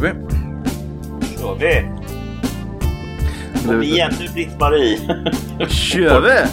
[0.00, 1.36] kör vi.
[1.38, 1.90] kör vi!
[3.66, 4.98] Kom igen nu Britt-Marie!
[5.68, 6.50] Kör vi!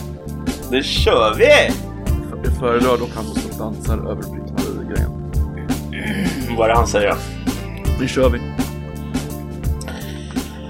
[0.71, 1.73] Nu kör vi!
[2.43, 5.11] Jag föredrar dock han som dansar över Britt-Marie-grejen.
[6.57, 7.15] Vad är det han säger?
[7.99, 8.39] Nu kör vi.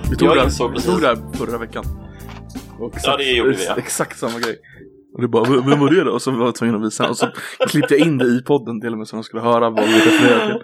[0.10, 1.84] Vi tog, Jag vi tog det här förra veckan.
[2.80, 3.76] Och Ja, det gjorde vi, ja.
[3.78, 4.56] Exakt samma grej.
[5.16, 6.12] Och det bara, "V- vem var det då?
[6.12, 7.10] Och så var jag tvungen att visa.
[7.10, 7.28] Och så
[7.70, 9.94] klippte jag in det i podden till och med så de skulle höra vad vi
[9.94, 10.62] refererade till.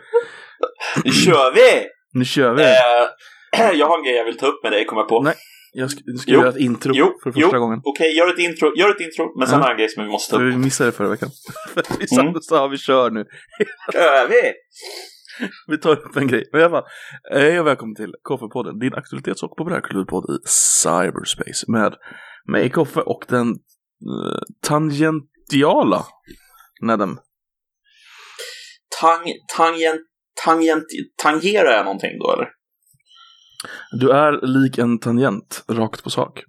[1.06, 1.88] Nu kör vi!
[2.14, 2.64] Nu kör vi!
[2.64, 5.22] Eh, jag har en grej jag vill ta upp med dig, kommer jag på.
[5.22, 5.36] Nej.
[5.76, 6.40] Jag ska, du ska Jo.
[6.40, 7.60] göra ett intro Jo, för första jo.
[7.60, 7.82] gången.
[7.84, 10.10] Okej, gör ett intro, gör ett intro, men sen har jag en grej som vi
[10.10, 10.54] måste ta upp.
[10.54, 11.30] vi missade det förra veckan.
[12.00, 12.42] Vi satt Mm.
[12.42, 13.26] sa vi kör nu.
[13.94, 14.54] Kör vi!
[15.68, 16.50] Vi tar upp en grej.
[16.52, 16.90] Men i alla fall,
[17.32, 21.96] hej och välkommen till Koffepodden, din aktualitets och populärkulturpodd i cyberspace med
[22.52, 26.06] mig Koffe och den uh, tangentiala
[26.82, 27.18] Nedem.
[29.02, 29.24] Tang,
[29.58, 30.02] tangent,
[30.46, 30.86] tangent,
[31.24, 32.48] tangerar jag någonting då eller?
[34.00, 36.44] Du är lik en tangent, rakt på sak.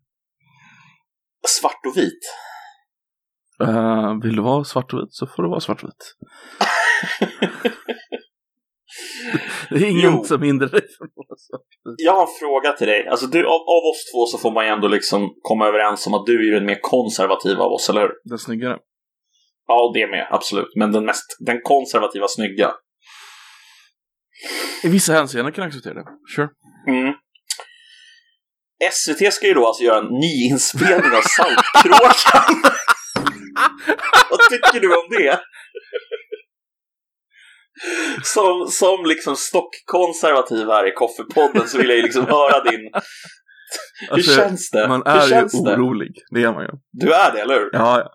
[1.48, 2.20] Svart och vit?
[3.62, 6.14] Eh, vill du vara svart och vit så får du vara svart och vit.
[9.70, 10.24] Det är ingen Jo.
[10.24, 11.94] som hindrar dig från att vara svart och vit.
[12.06, 13.08] Jag har en fråga till dig.
[13.08, 16.14] Alltså du, av, av oss två så får man ju ändå liksom komma överens om
[16.14, 18.10] att du är den mer konservativa av oss, eller hur?
[18.24, 18.78] Den snyggare.
[19.66, 20.72] Ja, det med, absolut.
[20.76, 22.70] Men den mest, den konservativa snygga.
[24.82, 26.04] I vissa hänseenden kan jag acceptera det.
[26.36, 26.48] Sure.
[26.88, 27.14] Mm.
[28.92, 32.62] SVT ska ju då alltså göra en nyinspelning av Saltkråkan.
[34.30, 35.40] Vad tycker du om det?
[38.22, 42.80] Som, som liksom stockkonservativ här i Koffepodden så vill jag ju liksom höra din...
[42.80, 44.88] Hur Alltså, känns det?
[44.88, 45.74] Man Hur är ju känns det?
[45.76, 46.12] orolig.
[46.34, 46.70] Det är man ju.
[46.92, 47.70] Du är det, eller hur?
[47.72, 48.10] Ja, ja.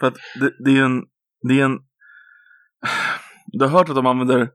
[0.00, 1.02] För att det, det är en...
[1.48, 1.78] Det är en...
[3.46, 4.48] Du har hört att de använder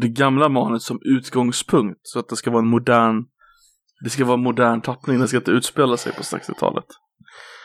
[0.00, 2.00] det gamla manus som utgångspunkt.
[2.02, 3.24] Så att det ska vara en modern...
[4.04, 5.18] Det ska vara en modern tappning.
[5.18, 6.84] Den ska inte utspela sig på 60-talet.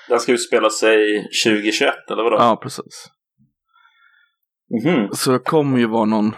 [0.09, 2.38] Den ska utspela sig 2021, eller vadå?
[2.40, 3.09] Ja, precis.
[4.84, 5.09] Mhm.
[5.13, 6.35] Så det kommer ju vara någon...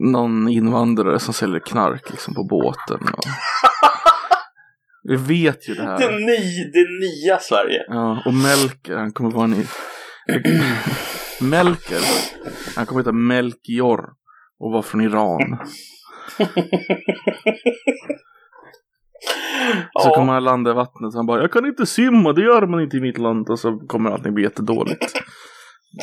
[0.00, 3.08] Någon invandrare som säljer knark liksom på båten.
[3.14, 3.24] Och...
[5.08, 5.98] Vi vet ju det här.
[5.98, 7.84] Det, ny, det nya Sverige.
[7.88, 9.66] Ja, och Melker, han kommer vara en...
[11.50, 12.00] Melker,
[12.76, 14.21] han kommer heta Melchior
[14.62, 15.58] och vara från Iran.
[20.02, 20.14] Så Ja.
[20.14, 22.80] kommer han landa i vattnet och han bara Jag kan inte simma, det gör man
[22.80, 23.50] inte i mitt land.
[23.50, 25.12] Och så kommer allting bli jättedåligt.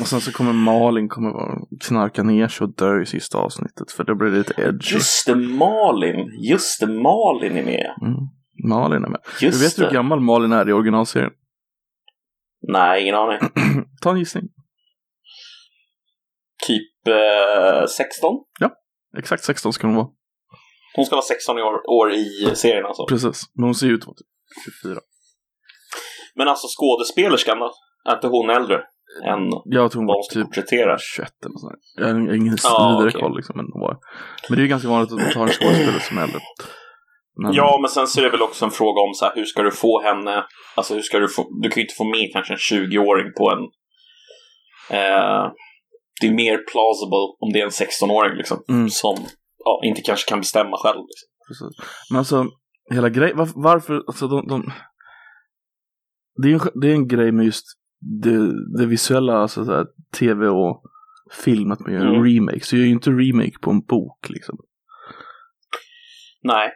[0.01, 1.31] Och sen så kommer Malin kommer
[1.87, 3.91] knarka ner sig och dö i sista avsnittet.
[3.91, 4.93] För det blir lite edgy.
[4.93, 6.31] Just det, Malin.
[6.49, 7.95] Just det, Malin är med.
[8.01, 8.19] Mm.
[8.69, 9.19] Malin är med.
[9.41, 9.85] Just du vet det.
[9.85, 11.31] hur gammal Malin är i originalserien?
[12.67, 13.39] Nej, ingen aning.
[14.01, 14.43] Ta en gissning.
[17.07, 18.35] Eh, 16?
[19.17, 20.07] Exakt 16 ska hon vara.
[20.95, 23.05] Hon ska vara 16 år, år i serien alltså.
[23.05, 23.41] Precis.
[23.55, 24.27] Men hon ser ju ut att vara typ
[24.83, 24.99] 24.
[26.35, 27.71] Men alltså skådespelerskan då?
[28.09, 28.75] Är inte hon äldre
[29.25, 30.97] än Jag tror hon vad var typ porträttera?
[31.15, 32.03] 21 eller sånt där.
[32.03, 33.21] Jag har ingen Ja, vidare okej.
[33.21, 33.57] koll liksom.
[33.57, 33.65] Men,
[34.49, 36.39] men det är ju ganska vanligt att tar en skådespelare som är äldre.
[37.41, 39.45] Men, Ja, men sen så är det väl också en fråga om så här, hur
[39.45, 40.45] ska du få henne...
[40.75, 41.47] Alltså hur ska du få...
[41.61, 43.59] Du kan ju inte få med kanske en 20-åring på en...
[44.97, 45.45] Eh,
[46.21, 48.63] det är mer plausible om det är en 16-åring liksom.
[48.69, 48.89] Mm.
[48.89, 49.15] Som
[49.65, 51.01] ja, inte kanske kan bestämma själv.
[51.07, 51.27] Liksom.
[51.47, 51.85] Precis.
[52.09, 52.45] Men alltså,
[52.91, 54.71] hela grejen, var, varför, alltså de, de
[56.41, 57.65] det, är en, det är en grej med just
[58.23, 58.37] det,
[58.77, 59.85] det visuella, alltså så här,
[60.19, 60.83] tv och
[61.31, 62.23] film, att man gör en Mm.
[62.23, 62.65] remake.
[62.65, 64.57] Så jag gör ju inte remake på en bok liksom.
[66.43, 66.69] Nej,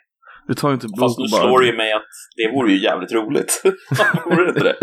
[0.47, 2.83] Du tar ju inte bok fast nu slår det ju mig att det vore ju
[2.83, 3.61] jävligt roligt.
[4.25, 4.77] vore det inte det?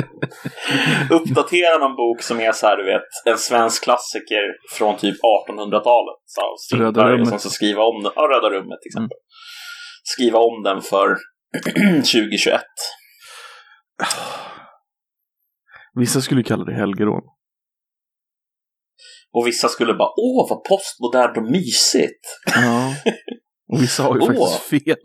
[1.14, 5.16] Uppdatera någon bok som är så här, du vet, en svensk klassiker från typ
[5.48, 6.20] 1800-talet.
[6.56, 7.28] Så, Röda rummet.
[7.28, 8.12] Som ska skriva om den.
[8.16, 9.18] Ja, Röda rummet till exempel.
[10.02, 11.16] Skriva om den för
[11.96, 12.62] 2021.
[15.94, 17.22] Vissa skulle kalla det helgerån.
[19.32, 22.24] Och vissa skulle bara, åh vad postmodernt och mysigt.
[22.46, 22.94] Ja.
[23.72, 24.96] Och vissa har ju faktiskt fel.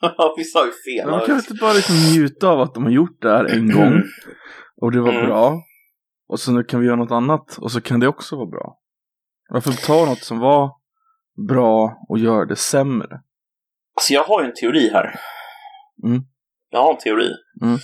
[0.36, 1.10] vissa har ju fel.
[1.10, 4.02] Man kan inte bara liksom njuta av att de har gjort det här en gång.
[4.82, 5.26] Och det var Mm.
[5.26, 5.62] bra.
[6.28, 7.58] Och så nu kan vi göra något annat.
[7.58, 8.78] Och så kan det också vara bra.
[9.48, 10.70] Varför ta något som var
[11.48, 13.20] bra och göra det sämre?
[13.96, 15.20] Alltså jag har ju en teori här.
[16.04, 16.22] Mm.
[16.70, 17.30] Jag har en teori.
[17.62, 17.78] Mm.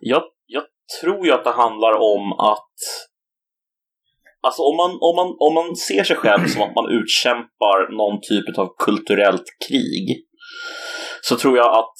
[0.00, 0.62] Jag, jag
[1.00, 2.74] tror ju att det handlar om att
[4.40, 8.20] Alltså om man, om, man, om man ser sig själv som att man utkämpar någon
[8.20, 10.24] typ av kulturellt krig
[11.28, 11.98] så tror jag att,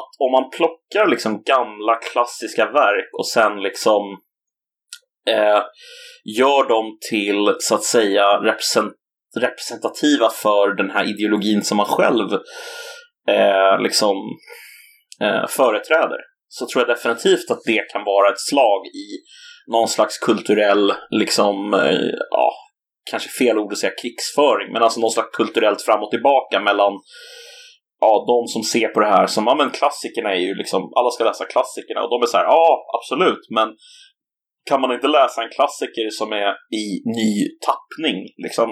[0.00, 4.02] att om man plockar liksom gamla klassiska verk och sen liksom
[5.28, 5.62] eh,
[6.38, 8.92] gör dem till så att säga represent,
[9.38, 12.32] representativa för den här ideologin som man själv
[13.28, 14.16] eh, liksom
[15.20, 19.06] eh, företräder så tror jag definitivt att det kan vara ett slag i
[19.72, 22.52] någon slags kulturell, liksom, eh, ja,
[23.10, 26.92] kanske fel ord att säga krigsföring, men alltså någon slags kulturellt fram och tillbaka mellan
[28.00, 31.10] ja, de som ser på det här som, ja men klassikerna är ju liksom, alla
[31.10, 32.66] ska läsa klassikerna och de är så här, ja
[32.98, 33.68] absolut, men
[34.70, 36.50] kan man inte läsa en klassiker som är
[36.82, 36.84] i
[37.18, 37.32] ny
[37.68, 38.68] tappning, liksom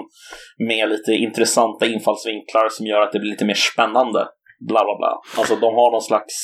[0.69, 4.21] med lite intressanta infallsvinklar som gör att det blir lite mer spännande,
[4.69, 5.13] bla bla bla.
[5.37, 6.35] Alltså de har någon slags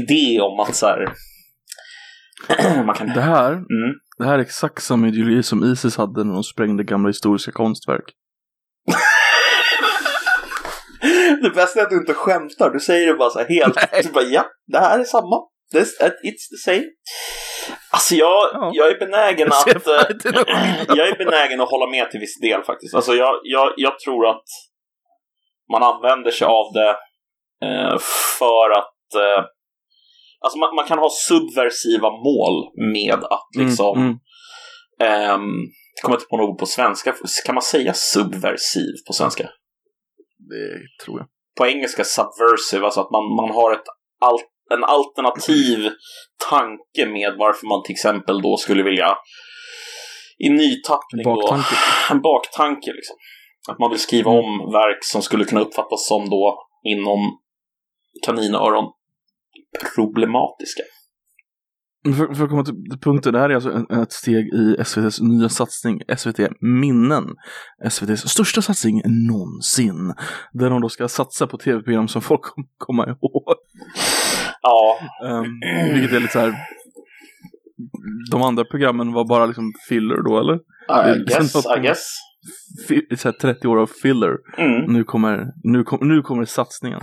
[0.00, 1.00] idé om att så här,
[2.86, 3.06] man kan...
[3.06, 3.92] Det här, Mm.
[4.18, 8.04] det här är exakt samma ideologi som Isis hade när de sprängde gamla historiska konstverk.
[11.42, 14.12] Det bästa är att du inte skämtar, du säger det bara så här helt, du
[14.12, 15.36] bara ja, det här är samma.
[15.72, 16.84] This, it's the same.
[17.90, 18.70] Alltså jag, Ja.
[18.74, 19.86] jag är benägen Jag att...
[19.86, 22.94] eh, jag är benägen att hålla med till viss del faktiskt.
[22.94, 24.44] Alltså jag, jag, jag tror att
[25.72, 26.90] man använder sig av det
[27.66, 27.98] eh,
[28.38, 29.14] för att...
[29.14, 29.44] Eh,
[30.40, 32.56] alltså man, man kan ha subversiva mål
[32.94, 33.98] med att liksom...
[33.98, 34.18] Mm,
[35.00, 35.30] mm.
[35.30, 35.50] ehm,
[35.94, 37.14] jag kommer inte på något ord på svenska.
[37.46, 39.48] Kan man säga subversiv på svenska?
[40.50, 41.28] Det tror jag.
[41.58, 43.88] på engelska subversive, alltså att man, man har ett
[44.20, 44.38] al
[44.70, 45.90] en alternativ
[46.50, 49.16] tanke med varför man till exempel då skulle vilja
[50.38, 51.74] i nytappning då, Baktanke.
[52.10, 53.16] en baktanke liksom.
[53.68, 57.38] Att man vill skriva om verk som skulle kunna uppfattas som då inom
[58.26, 58.92] kaninöron
[59.94, 60.82] problematiska.
[62.14, 65.48] För, för att komma till punkten, det här är alltså ett steg i SVTs nya
[65.48, 67.24] satsning, SVT Minnen.
[67.84, 70.14] SVTs största satsning någonsin.
[70.52, 73.54] Där de då ska satsa på tv-program som folk kommer komma ihåg.
[74.62, 75.60] Ja, Um,
[75.94, 76.54] vilket är lite så här.
[78.30, 80.54] De andra programmen var bara liksom filler då, eller?
[80.54, 82.06] I Det- guess, I guess.
[83.20, 84.36] Så här 30 år av filler.
[84.58, 84.92] Mm.
[84.92, 87.00] Nu kommer, nu kom, nu kommer satsningen.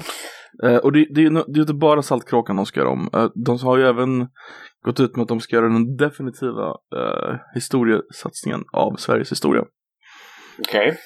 [0.64, 3.10] Eh, och det, det, är ju det är inte bara Saltkråkan de ska göra om.
[3.14, 4.28] Eh, de har ju även
[4.86, 9.64] gått ut med att de ska göra den definitiva eh, historiesatsningen av Sveriges historia.
[10.60, 10.98] Okej.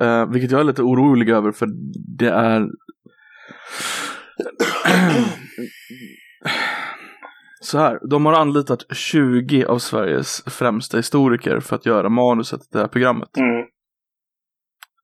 [0.00, 1.68] Eh, vilket jag är lite orolig över för
[2.18, 2.62] det är
[7.60, 12.68] Så här, de har anlitat 20 av Sveriges främsta historiker för att göra manuset till
[12.72, 13.28] det här programmet.
[13.36, 13.66] Mm.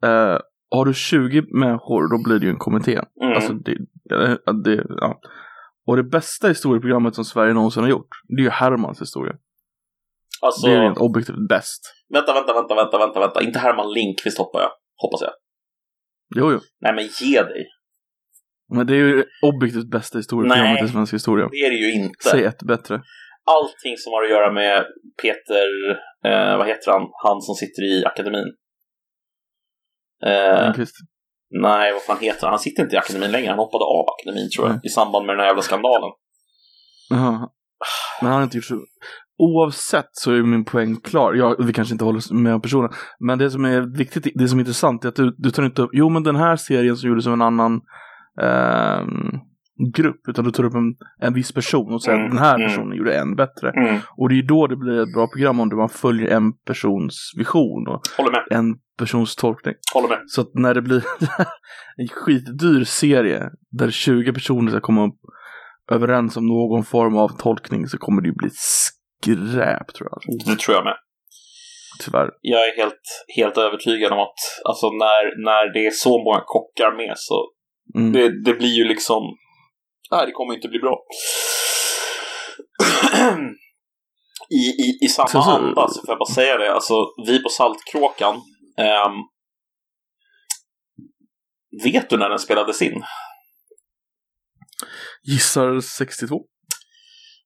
[0.04, 0.38] Eh,
[0.70, 3.00] har du 20 människor då blir det ju en kommitté.
[3.22, 3.32] Mm.
[3.34, 3.76] Alltså det,
[4.64, 5.20] det, ja.
[5.86, 9.34] Och det bästa historieprogrammet som Sverige någonsin har gjort, det är ju Hermans historia.
[10.42, 11.94] alltså, Det är rent objektivt bäst.
[12.08, 13.42] vänta, vänta, vänta, vänta, vänta, vänta.
[13.42, 14.70] Inte Herman Lindqvist hoppar jag.
[14.96, 15.30] Hoppas jag.
[16.36, 16.58] Jo, jo.
[16.80, 17.66] Nej, men ge dig.
[18.74, 21.48] Men det är ju objektivt bästa historieprogrammet i svensk historia.
[21.50, 22.28] Det är det ju inte.
[22.30, 22.94] Säg ett bättre.
[23.44, 24.84] allting som har att göra med
[25.22, 25.68] Peter,
[26.24, 28.48] eh, vad heter han, han som sitter i akademin.
[30.26, 30.72] Eh,
[31.50, 32.50] nej, vad fan heter han?
[32.50, 34.80] Han sitter inte i akademin längre, han hoppade av akademin tror jag, Nej.
[34.84, 36.10] i samband med den här jävla skandalen.
[37.10, 37.48] Jaha.
[38.20, 38.80] Men han har inte gjort så.
[39.38, 41.34] Oavsett så är min poäng klar.
[41.34, 42.90] Ja, vi kanske inte håller med om personen.
[43.18, 45.82] Men det som är viktigt, det som är intressant är att du, du tar inte
[45.82, 47.80] upp, jo men den här serien som gjordes av en annan
[48.42, 49.40] ehm,
[49.94, 52.54] grupp, utan du tar upp en, en viss person och säger Mm, att den här
[52.54, 52.68] mm.
[52.68, 53.70] personen gjorde en bättre.
[53.70, 54.00] Mm.
[54.16, 57.88] Och det är då det blir ett bra program om man följer en persons vision
[57.88, 59.74] och Håller med, en persons tolkning.
[59.94, 60.18] håller med.
[60.26, 60.96] Så att när det blir
[61.96, 65.18] en skitdyr serie där 20 personer ska komma upp
[65.92, 70.20] överens om någon form av tolkning så kommer det ju bli skräp tror jag.
[70.46, 70.96] Det tror jag med.
[72.04, 72.30] Tyvärr.
[72.40, 73.00] Jag är helt,
[73.36, 74.38] helt övertygad om att
[74.68, 77.50] alltså, när, när det är så många kockar med så
[77.96, 78.12] Mm.
[78.12, 79.22] det, det blir ju liksom,
[80.10, 80.98] nej det kommer inte bli bra.
[84.50, 86.94] I, i, I samma Så- så- anda så får jag bara säga det, alltså
[87.26, 88.40] vi på Saltkråkan,
[91.84, 93.02] vet du när den spelades in?
[95.22, 96.40] Gissar 62.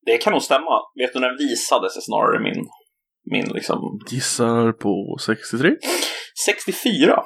[0.07, 0.81] Det kan nog stämma.
[1.01, 2.67] Vet du när den visades är snarare min,
[3.31, 5.71] min liksom, Gissar på 63.
[6.47, 7.23] 64.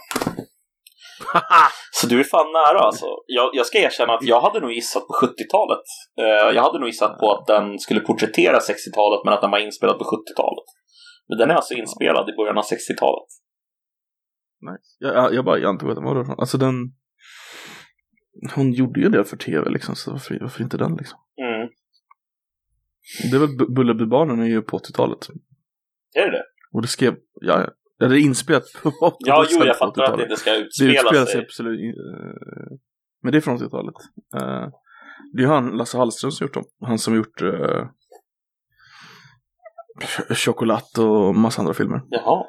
[1.92, 3.06] Så du är fan nära alltså.
[3.26, 5.86] Jag, jag ska erkänna att jag hade nog gissat på 70-talet.
[6.20, 9.58] Eh, jag hade nog gissat på att den skulle porträttera 60-talet men att den var
[9.58, 10.68] inspelad på 70-talet.
[11.28, 13.28] Men den är alltså inspelad i början av 60-talet.
[14.60, 14.96] Nice.
[14.98, 16.36] Jag, jag, jag bara jag antog att den var därifrån.
[16.38, 16.74] Alltså den...
[18.54, 21.18] Hon gjorde ju det för tv liksom, så varför, varför inte den liksom?
[21.40, 21.68] Mm.
[23.30, 25.28] Det Bu- Bullerbybarnen är ju på 80-talet.
[26.14, 26.44] Är det det?
[26.72, 27.70] Och det skrev, ja, ja.
[28.08, 29.16] Det är inspelat på 80-talet.
[29.18, 31.40] Ja, jo, jag fattar att det inte ska Det utspela utspelar sig sig.
[31.42, 32.78] absolut uh,
[33.22, 33.94] Men det är från 80-talet.
[34.36, 34.68] Uh,
[35.32, 36.64] det är han, Lasse Hallström, som gjort dem.
[36.80, 37.86] Han som gjort uh,
[40.30, 42.00] Chocolat och massa andra filmer.
[42.08, 42.44] Jaha.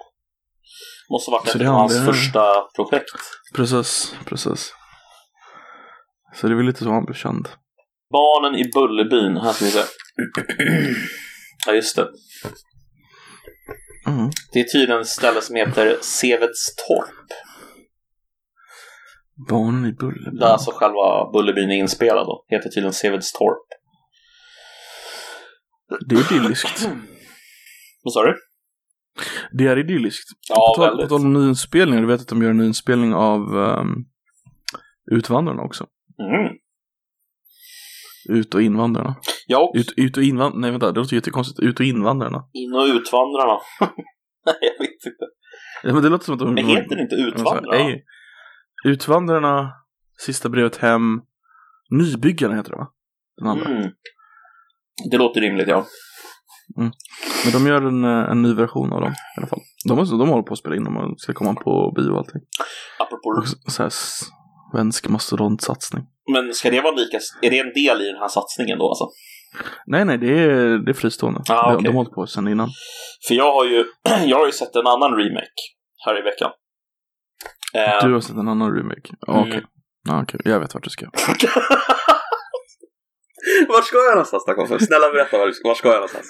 [1.10, 2.42] Måste varit Så ett av hans första
[2.76, 3.16] projekt.
[3.56, 4.74] Precis, precis.
[6.34, 7.48] Så det är väl lite så han blev känd.
[8.12, 9.84] Barnen i Bullerbyn, här ska vi se.
[11.68, 12.08] ja, just det.
[14.08, 14.30] Mm.
[14.54, 17.28] Det är tydligen ett ställe som heter Sevedstorp.
[19.50, 20.40] Barnen i Bullerbyn.
[20.40, 22.46] Där alltså själva Bullerbyn är inspelad då.
[22.48, 23.68] Heter tydligen Sevedstorp.
[26.08, 26.90] Det är idylliskt.
[28.04, 28.47] Vad sa du?
[29.52, 30.30] Det är idylliskt.
[30.50, 33.56] Ja, på, tal, på tal om nyinspelningar, du vet att de gör en nyinspelning av
[33.56, 34.06] um,
[35.12, 35.88] Utvandrarna också.
[36.20, 36.58] Mm.
[38.30, 39.16] Ut och invandrarna.
[39.48, 41.60] Ja, Ut, ut och invandrarna, nej vänta, det låter jättekonstigt.
[41.60, 42.44] Ut och invandrarna.
[42.54, 43.60] in och utvandrarna.
[44.46, 45.26] Nej, jag vet inte.
[45.84, 46.54] Ja, men det låter som att de...
[46.54, 47.68] Men heter det inte utvandrarna?
[47.72, 48.06] Nej.
[48.86, 49.72] Utvandrarna,
[50.18, 51.22] Sista brevet hem,
[51.90, 52.88] Nybyggarna heter det va?
[53.38, 53.66] Den andra.
[53.70, 53.92] Mm.
[55.12, 55.86] Det låter rimligt, ja.
[56.76, 59.60] Men de gör en, eh, en ny version av dem i alla fall.
[59.88, 62.18] De, har- de håller på att spela in dem och ska komma på bio och
[62.18, 62.42] allting.
[63.00, 63.30] Apropå...
[63.66, 63.92] Och så- här
[64.74, 66.04] svensk mastodontsatsning.
[66.34, 67.18] Men ska det vara lika...
[67.42, 69.06] Är det en del i den här satsningen då alltså?
[69.86, 71.42] Nej, nej, det är, det är fristående.
[71.50, 71.84] Ah, de, okej.
[71.84, 72.70] de har hållit på sen innan.
[73.28, 73.86] För jag har ju,
[74.26, 75.62] jag har ju sett en annan remake
[76.06, 76.52] här i veckan.
[77.76, 79.10] Eh, Du har sett en annan remake?
[79.28, 79.42] Mm.
[79.42, 79.64] Okej.
[80.08, 80.40] Ja, okej.
[80.46, 81.06] Jag vet vart du ska.
[83.68, 84.86] Vart ska jag någonstans Koffe?
[84.86, 86.28] Snälla berätta, var, var ska jag någonstans?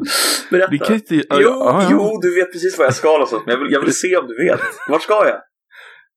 [0.50, 0.70] Berätta.
[0.70, 1.14] Vi kan inte...
[1.14, 1.38] Jo, ja,
[1.82, 1.88] ja.
[1.90, 4.26] jo, du vet precis var jag ska någonstans, men jag vill, jag vill se om
[4.26, 4.60] du vet.
[4.88, 5.40] Vart ska jag?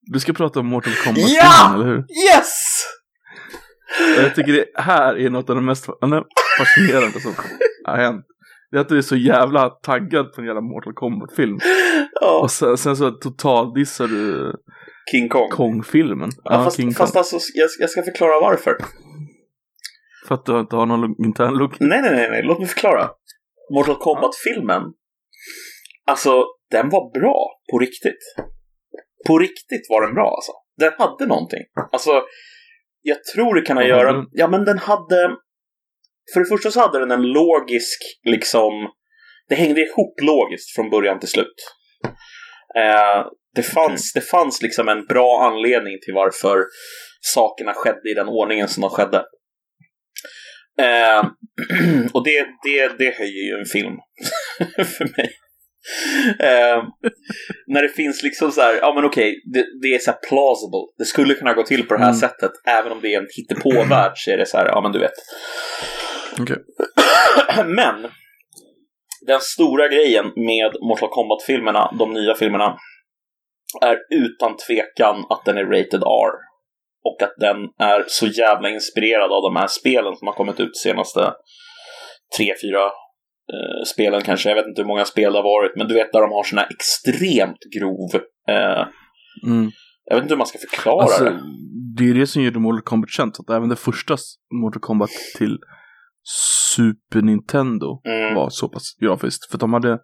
[0.01, 1.71] Du ska prata om Mortal Kombat Ja!
[1.75, 1.97] eller hur?
[1.97, 2.53] Yes!
[4.17, 5.85] Och jag tycker det här är något av det mest
[6.59, 7.33] fascinerande som
[7.85, 8.25] har hänt.
[8.71, 11.59] Det är att du är så jävla taggad på en jävla Mortal Kombat-film.
[12.21, 14.53] Ja, Och sen, sen så totaldissar du
[15.11, 15.49] King Kong.
[15.49, 16.29] Kong-filmen.
[16.43, 16.93] Ja, fast, King Kong.
[16.93, 18.77] fast alltså, jag, jag ska förklara varför.
[20.27, 21.79] För att du inte har någon intern logik.
[21.79, 23.09] Nej, nej, nej, nej, låt mig förklara.
[23.75, 24.83] Mortal Kombat-filmen,
[26.05, 28.23] alltså, den var bra på riktigt.
[29.27, 30.51] På riktigt var den bra alltså.
[30.77, 31.63] Den hade någonting.
[31.91, 32.11] Alltså,
[33.01, 34.13] jag tror det kan ha göra...
[34.13, 34.25] den?
[34.31, 35.35] Ja, men den hade...
[36.33, 38.73] För det första så hade den en logisk, liksom...
[39.49, 41.55] Det hängde ihop logiskt från början till slut.
[42.75, 43.25] Eh,
[43.55, 46.63] det, fanns, det fanns liksom en bra anledning till varför
[47.21, 49.25] sakerna skedde i den ordningen som de skedde.
[50.81, 51.19] Eh,
[52.13, 53.97] och det, det, det höjer ju en film
[54.97, 55.29] för mig.
[56.39, 56.83] Eh,
[57.67, 60.93] när det finns liksom så här, ja men okej, det, det är så här plausible.
[60.97, 62.19] Det skulle kunna gå till på det här Mm.
[62.19, 64.99] sättet, även om det är en hittepåvärld så är det så här, ja men du
[64.99, 65.13] vet.
[66.41, 66.57] Okej.
[67.65, 68.07] Men
[69.27, 72.77] den stora grejen med Mortal Kombat-filmerna, de nya filmerna,
[73.81, 76.33] är utan tvekan att den är rated R.
[77.03, 80.77] Och att den är så jävla inspirerad av de här spelen som har kommit ut
[80.77, 81.33] senaste
[82.37, 82.85] tre, fyra
[83.53, 84.49] eh, spelen kanske.
[84.49, 86.43] Jag vet inte hur många spel det har varit, men du vet där de har
[86.43, 88.21] såna här extremt grov...
[88.49, 88.85] Eh,
[89.45, 89.71] Mm.
[90.05, 91.39] jag vet inte hur man ska förklara Alltså, det.
[91.97, 93.39] det är det som gör Mortal Kombat känt.
[93.39, 94.17] Att även det första
[94.61, 95.57] Mortal Kombat till
[96.75, 98.35] Super Nintendo Mm.
[98.35, 99.51] var så pass grafiskt.
[99.51, 99.99] För de hade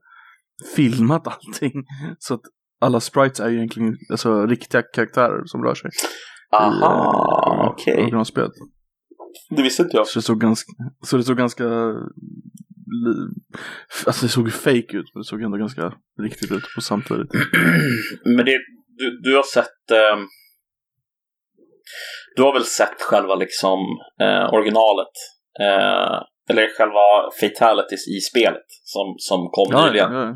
[0.75, 1.71] filmat allting.
[2.19, 2.41] Så att
[2.81, 5.89] alla sprites är ju egentligen alltså, riktiga karaktärer som rör sig.
[6.51, 8.01] Aha, eh, okej.
[8.01, 8.51] originalspelet.
[9.49, 10.07] Det visste inte jag.
[10.07, 10.71] Så det såg ganska,
[11.05, 11.65] så det såg ganska,
[14.07, 17.27] alltså det såg ju fake ut, men det såg ändå ganska riktigt ut på samtidigt.
[18.25, 19.91] Men det, du, du har sett...
[19.91, 20.27] ehm,
[22.35, 23.79] du har väl sett själva liksom
[24.21, 25.13] eh, originalet?
[25.59, 30.11] Eh, eller själva fatalities i spelet som, som kom Ja, nyligen.
[30.13, 30.35] ja, ja.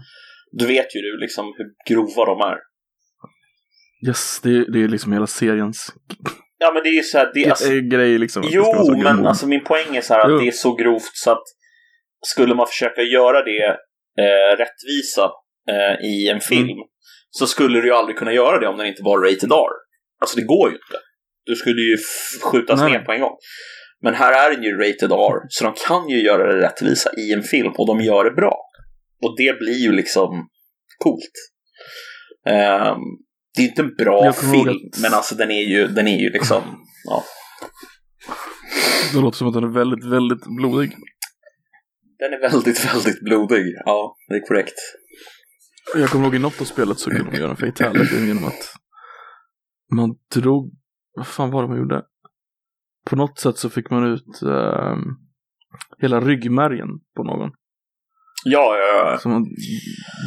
[0.52, 2.58] Du vet ju du liksom hur grova de är.
[4.08, 5.94] Yes, det, det är liksom hela seriens
[6.58, 8.42] Ja men det är ju så här, det, alltså, alltså, grej liksom.
[8.42, 10.38] att det ska vara Jo, men alltså min poäng är så här att Jo.
[10.40, 11.44] det är så grovt så att
[12.26, 13.66] skulle man försöka göra det
[14.24, 15.32] eh, rättvisa
[15.70, 16.88] eh, i en film Mm.
[17.30, 19.74] så skulle du ju aldrig kunna göra det om den inte var rated R.
[20.22, 20.98] Alltså det går ju inte.
[21.46, 21.98] Du skulle ju
[22.44, 22.92] skjutas Nej.
[22.92, 23.38] ner på en gång.
[24.02, 27.34] Men här är den ju rated R, så de kan ju göra det rättvisa i
[27.34, 28.58] en film och de gör det bra.
[29.24, 30.48] Och det blir ju liksom
[30.98, 31.36] coolt.
[32.48, 32.98] Ehm,
[33.56, 36.30] det är inte en bra film, att- men alltså den är ju, den är ju
[36.30, 36.62] liksom,
[37.04, 37.24] ja.
[39.14, 40.96] Det låter som att den är väldigt, väldigt blodig.
[42.20, 43.74] Den är väldigt, väldigt blodig.
[43.86, 44.74] Ja, det är korrekt.
[45.96, 48.74] Jag kommer ihåg i något av spelet så kunde man göra en fatality genom att
[49.96, 50.72] man drog,
[51.16, 52.02] vad fan var det man gjorde?
[53.06, 55.00] På något sätt så fick man ut ehm,
[56.02, 57.52] hela ryggmärgen på någon.
[58.46, 59.18] Ja, ja, ja.
[59.18, 59.46] Så man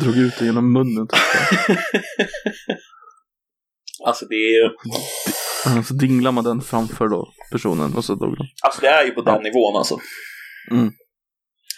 [0.03, 1.07] drog ut det genom munnen.
[1.09, 1.19] Typ.
[4.07, 4.71] Alltså det är ju,
[5.83, 8.47] Så dinglar man den framför då personen och så dog den.
[8.67, 9.41] alltså det är ju på den Ja.
[9.41, 9.99] nivån alltså.
[10.71, 10.89] Mm.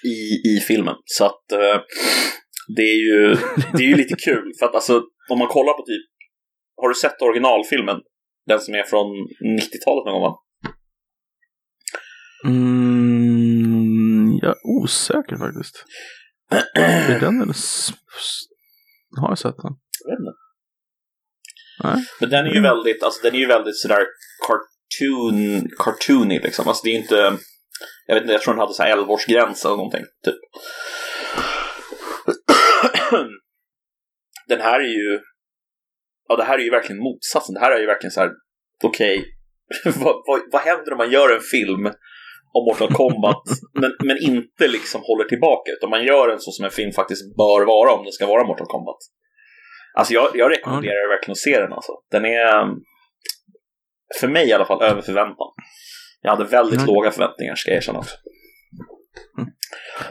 [0.05, 0.17] I,
[0.57, 0.95] I filmen.
[1.05, 1.81] Så att eh,
[2.77, 3.37] Det är ju,
[3.77, 6.05] det är ju lite kul, för att alltså, om man kollar på typ,
[6.83, 7.97] har du sett originalfilmen?
[8.47, 9.07] Den som är från
[9.61, 10.35] 90-talet någon gång va?
[12.45, 15.85] Mm, jag är osäker faktiskt.
[16.75, 17.55] Är den eller...
[19.21, 19.73] Har jag sett den?
[20.05, 20.33] Jag vet inte.
[21.85, 21.97] Nej.
[22.21, 24.07] Men den är ju väldigt, alltså den är ju väldigt sådär
[24.47, 26.69] cartoon, cartoony liksom.
[26.69, 27.37] Alltså det är ju inte,
[28.07, 30.41] jag vet inte, jag tror den hade så här 11-årsgräns eller någonting, typ.
[34.49, 35.21] Den här är ju,
[36.29, 37.55] ja det här är ju verkligen motsatsen.
[37.55, 38.31] Det här är ju verkligen så här,
[38.85, 39.25] okej,
[39.85, 41.87] vad, vad, vad händer om man gör en film
[42.53, 43.43] om Mortal Kombat,
[43.81, 47.37] men, men inte liksom håller tillbaka, utan man gör en så som en film faktiskt
[47.37, 49.01] bör vara om det ska vara Mortal Kombat.
[49.99, 51.93] Alltså jag, jag rekommenderar verkligen att se den alltså.
[52.11, 52.83] Den är, um,
[54.21, 55.49] för mig i alla fall, över förväntan.
[56.23, 56.87] Jag hade väldigt Mm.
[56.95, 58.17] låga förväntningar, ska jag erkänna också.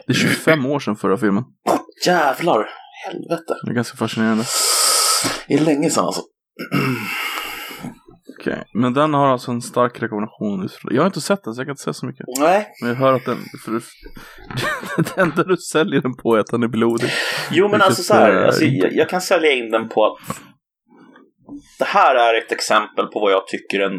[0.06, 1.44] Det är 25 år sedan förra filmen.
[2.06, 2.70] Jävlar,
[3.06, 3.56] helvete.
[3.64, 4.44] Det är ganska fascinerande.
[5.48, 6.22] Det är länge sedan alltså.
[8.40, 10.70] Okej, men den har alltså en stark rekommendation.
[10.92, 12.26] Jag har inte sett den så jag kan inte säga så mycket.
[12.40, 12.68] Nej.
[12.82, 13.38] Men jag hör att den...
[13.66, 13.72] För,
[15.04, 17.10] det enda du säljer den på är att den är blodig.
[17.52, 20.18] Jo, men alltså så här, är- alltså, jag, jag kan sälja in den på att
[21.80, 23.94] det här är ett exempel på vad jag tycker en,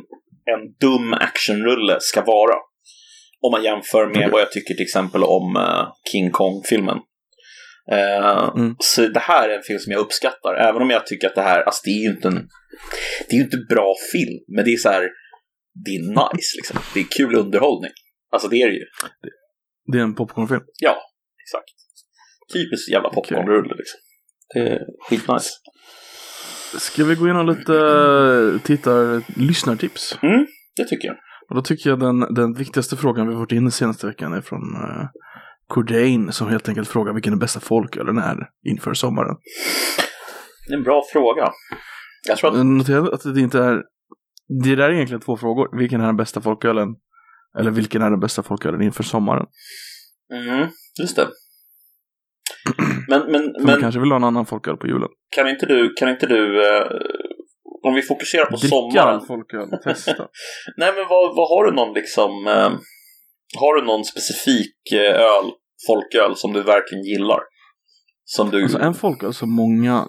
[0.55, 2.55] en dum actionrulle ska vara.
[3.41, 4.29] Om man jämför med Okej.
[4.33, 6.99] vad jag tycker till exempel om eh, King Kong-filmen.
[7.93, 8.77] Eh, Mm.
[8.79, 11.43] Så det här är en film som jag uppskattar, även om jag tycker att det
[11.43, 12.49] här, alltså det är ju inte en,
[13.29, 15.09] det är ju inte bra film, men det är så här,
[15.85, 16.79] det är nice liksom.
[16.95, 17.91] Det är kul underhållning.
[18.33, 18.85] Alltså det är det ju.
[19.93, 20.63] Det är en popcornfilm.
[20.81, 20.97] Ja,
[21.45, 21.71] exakt.
[22.53, 24.01] Typiskt jävla popcornrulle liksom.
[24.55, 25.51] Det är skitnice.
[26.79, 30.19] Ska vi gå igenom lite eh, tittar lyssnartips?
[30.23, 31.17] Mm, det tycker jag.
[31.49, 34.41] Och då tycker jag den, den viktigaste frågan vi fått in den senaste veckan är
[34.41, 35.07] från uh,
[35.69, 39.37] Cordain som helt enkelt frågar vilken den bästa folkölen är inför sommaren.
[40.69, 41.53] Det är en bra fråga.
[42.27, 42.57] Jag tror att...
[42.57, 43.83] Jag noterar att det inte är...
[44.65, 45.79] Det där är egentligen två frågor.
[45.79, 46.89] Vilken är den bästa folkölen?
[47.59, 49.47] Eller vilken är den bästa folkölen inför sommaren?
[50.33, 50.69] Mm,
[51.01, 51.29] just det.
[53.09, 55.09] Men, men, För men kanske vill ha en annan folköl på julen.
[55.37, 56.87] kan inte du, kan inte du eh,
[57.83, 59.21] om vi fokuserar på Dricka sommaren.
[59.21, 60.13] en folköl, testa.
[60.77, 62.71] Nej, men vad, vad har du någon liksom, eh,
[63.61, 65.45] har du någon specifik eh, öl,
[65.87, 67.41] folköl som du verkligen gillar?
[68.25, 68.63] Som du...
[68.63, 70.09] Alltså en folköl som många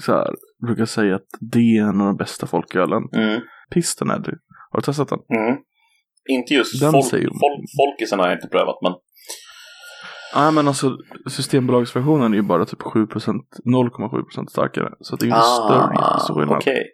[0.00, 0.34] så här,
[0.66, 3.02] brukar säga att det är en av de bästa folkölen.
[3.12, 4.38] mm, Pisten är det.
[4.70, 5.18] Har du testat den?
[5.38, 5.56] mm.
[6.28, 8.92] Inte just Den folk, folk, folkisen har jag inte prövat, men
[10.34, 10.96] Nej men alltså
[11.30, 13.06] Systembolagsversionen är ju bara typ 7%,
[13.64, 14.90] 0,7% starkare.
[15.00, 16.54] Så det är ju inte större så skillnad.
[16.54, 16.84] Ah, okej.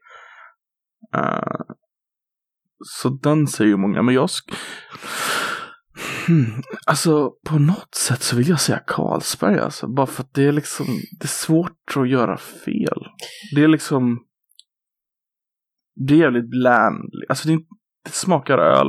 [1.15, 1.75] Eh,
[2.79, 4.29] så den säger ju många, men jag...
[6.27, 6.63] Hmm.
[6.87, 9.89] Alltså på något sätt så vill jag säga Carlsberg alltså.
[9.89, 10.87] Bara för att det är liksom,
[11.21, 13.07] det är svårt att göra fel.
[13.55, 14.19] Det är liksom,
[15.95, 17.11] det är jävligt bland.
[17.29, 17.59] Alltså det,
[18.05, 18.89] det smakar öl,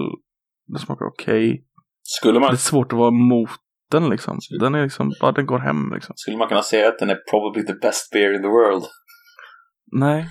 [0.74, 1.64] det smakar okej.
[2.04, 3.50] Skulle Det man, är svårt att vara emot
[3.92, 4.40] den liksom.
[4.60, 6.14] Den är liksom, bara den går hem liksom.
[6.18, 8.84] skulle man kunna säga att den är probably the best beer in the world?
[9.92, 10.30] Nej,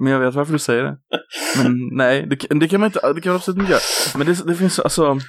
[0.00, 0.98] men jag vet varför du säger det.
[1.62, 3.80] Men nej, det, det kan man inte, det kan man absolut inte göra.
[4.18, 5.20] Men det, det finns alltså, det,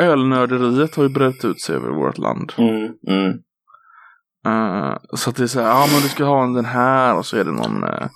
[0.00, 2.52] ölnörderiet har ju brett ut sig över vårt land.
[2.58, 3.38] Mm, mm.
[4.46, 7.26] Eh, så att det är så här, ja men du ska ha den här och
[7.26, 8.06] så är det någon uh,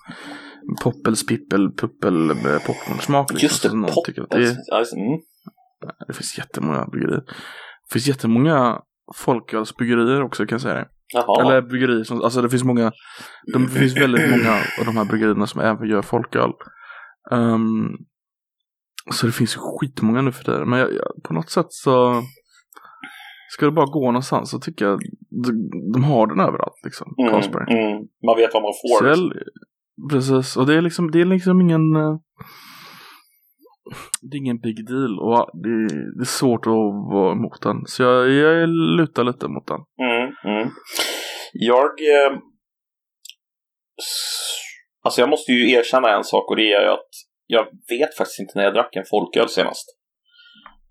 [0.82, 3.32] poppels, pippel, puppel, uh, popcornsmak.
[3.32, 4.04] Liksom, Just det, så någon pop.
[4.04, 5.20] tycker att det, det, mm.
[6.06, 7.22] det finns jättemånga bryggerier.
[7.26, 8.80] Det finns jättemånga
[9.14, 10.88] folkölsbryggerier också kan jag säga det.
[11.14, 11.42] Jaha.
[11.42, 12.92] Eller bryggerier som, alltså det finns många,
[13.52, 16.50] det finns väldigt många av de här bryggerierna som även gör folköl.
[17.30, 17.88] Ehm,
[19.12, 20.70] så det finns ju skitmånga nu för tiden.
[20.70, 22.22] Men jag, jag, på något sätt så
[23.48, 25.00] ska det bara gå någonstans så tycker jag
[25.44, 27.14] de, de har den överallt liksom.
[27.18, 27.74] Mm, Carlsberg.
[27.74, 28.08] mm.
[28.26, 29.08] Man vet vad man får.
[29.08, 29.18] Jag,
[30.10, 32.16] precis, och det är liksom, det är liksom ingen eh,
[34.22, 37.76] det är ingen big deal och det, det är svårt att vara emot den.
[37.86, 39.80] Så jag, jag lutar lite mot den.
[40.08, 40.70] Mm, mm.
[41.52, 41.84] Jag...
[41.86, 42.38] Eh,
[45.04, 47.10] alltså jag måste ju erkänna en sak och det är ju att
[47.50, 49.86] jag vet faktiskt inte när jag drack en folköl senast.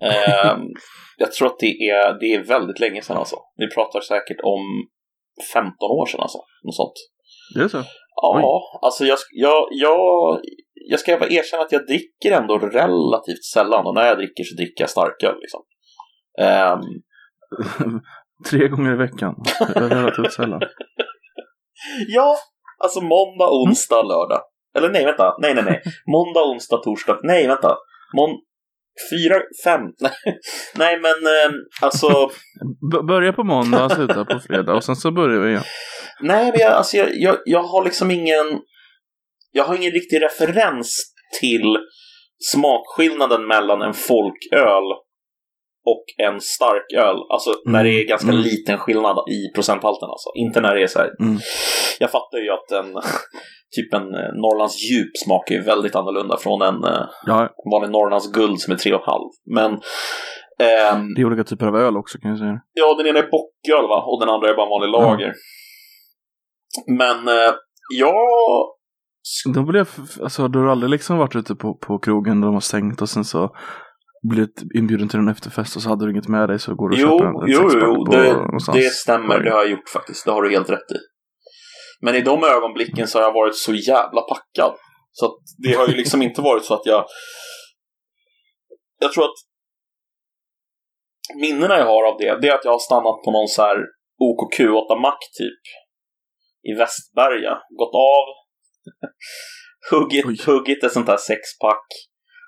[0.04, 0.58] Eh,
[1.18, 3.36] jag tror att det är, det är väldigt länge sedan alltså.
[3.56, 4.64] Vi pratar säkert om
[5.54, 6.38] 15 år sedan alltså.
[6.64, 6.98] Något sånt.
[7.56, 7.84] Det är så?
[8.22, 10.40] Ja, alltså jag, jag, jag,
[10.74, 14.56] jag ska bara erkänna att jag dricker ändå relativt sällan och när jag dricker så
[14.56, 15.62] dricker jag starköl liksom.
[16.42, 16.82] Ehm,
[18.50, 19.36] Tre gånger i veckan.
[19.76, 20.62] Relativt sällan.
[22.08, 22.36] Ja,
[22.84, 24.42] alltså måndag, onsdag, lördag.
[24.78, 25.36] Eller nej, vänta.
[25.42, 25.82] Nej, nej, nej.
[26.12, 27.20] Måndag, onsdag, torsdag.
[27.24, 27.78] Nej, vänta.
[28.16, 28.30] Mån...
[29.12, 29.82] Fyra, fem.
[30.76, 31.52] Nej, men eh,
[31.82, 32.08] alltså.
[32.92, 35.64] B- börja på måndag, sluta på fredag och sen så börjar vi igen.
[36.22, 38.46] Nej, men jag, alltså, jag, jag, jag har liksom ingen...
[39.52, 41.78] Jag har ingen riktig referens till
[42.52, 44.84] smakskillnaden mellan en folköl
[45.92, 47.18] och en starköl.
[47.34, 48.42] Alltså när det är ganska Mm.
[48.42, 50.10] liten skillnad i procenthalten.
[50.10, 50.30] Alltså.
[50.36, 51.10] Inte när det är så här.
[51.20, 51.38] Mm.
[52.00, 52.94] Jag fattar ju att en
[53.76, 58.32] typ en eh, Norrlands djup smakar ju väldigt annorlunda från en eh, Ja, vanlig Norrlands
[58.32, 59.00] guld som är 3,5.
[59.56, 59.72] Men
[60.68, 62.60] ehm, det är olika typer av öl också kan jag säga.
[62.74, 64.04] Ja, den ena är bocköl va?
[64.08, 65.34] Och den andra är bara en vanlig lager.
[66.88, 67.54] Men eh,
[67.98, 68.16] jag...
[69.54, 69.90] De blev,
[70.24, 73.10] alltså du har aldrig liksom varit ute på, på krogen där de har stängt och
[73.10, 73.56] sen så
[74.22, 76.96] blivit inbjuden till en efterfest och så hade du inget med dig så går du
[76.96, 79.40] och Jo, köper en, en jo, sexpack jo, det, det stämmer.
[79.40, 80.26] Det har jag gjort faktiskt.
[80.26, 81.00] Det har du helt rätt i.
[82.02, 84.76] Men i de ögonblicken så har jag varit så jävla packad.
[85.12, 87.06] Så det har ju liksom inte varit så att jag...
[89.00, 89.40] Jag tror att
[91.42, 93.78] minnena jag har av det, det är att jag har stannat på någon så här
[94.28, 95.64] OKQ8-mack typ.
[96.64, 97.54] I Västberga.
[97.78, 98.26] Gått av.
[99.92, 100.38] huggit, Oj.
[100.46, 101.88] huggit ett sånt här sexpack.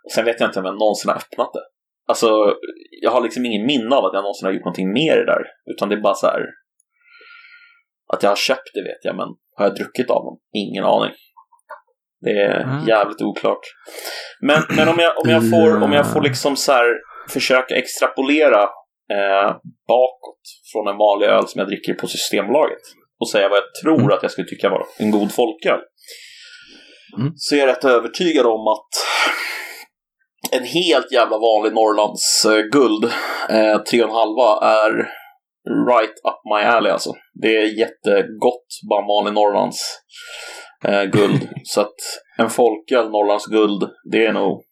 [0.06, 1.66] Och sen vet jag inte om jag någonsin har öppnat det.
[2.08, 2.30] Alltså,
[3.02, 5.26] jag har liksom ingen minne av att jag någonsin har gjort någonting mer i det
[5.26, 5.44] där.
[5.72, 6.42] Utan det är bara så här.
[8.14, 10.38] Att jag har köpt det vet jag, men har jag druckit av dem?
[10.54, 11.12] Ingen aning.
[12.22, 12.88] Det är Mm.
[12.88, 13.60] jävligt oklart.
[14.42, 16.86] Men, men om, jag, om, jag får, om jag får liksom så här
[17.30, 18.62] försöka extrapolera
[19.14, 19.50] eh,
[19.88, 20.42] bakåt
[20.74, 22.82] från en vanlig öl som jag dricker på Systembolaget
[23.20, 24.12] och säga vad jag tror Mm.
[24.12, 25.80] att jag skulle tycka var en god folköl.
[27.18, 27.32] Mm.
[27.36, 28.90] Så är jag rätt övertygad om att
[30.52, 33.04] en helt jävla vanlig Norrlands eh, guld,
[33.50, 34.92] eh, 3,5 är
[35.90, 37.14] right up my alley alltså.
[37.42, 39.80] Det är jättegott, bara en vanlig Norrlands
[40.86, 41.50] eh, guld.
[41.64, 41.96] Så att
[42.38, 44.64] en folköl, Norrlands guld, det är nog...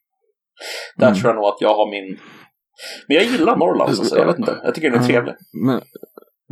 [0.98, 1.20] Där Mm.
[1.20, 2.20] tror jag nog att jag har min...
[3.08, 4.60] Men jag gillar Norrlands alltså, jag vet inte.
[4.64, 5.08] Jag tycker den är Mm.
[5.14, 5.34] trevlig.
[5.66, 5.82] Men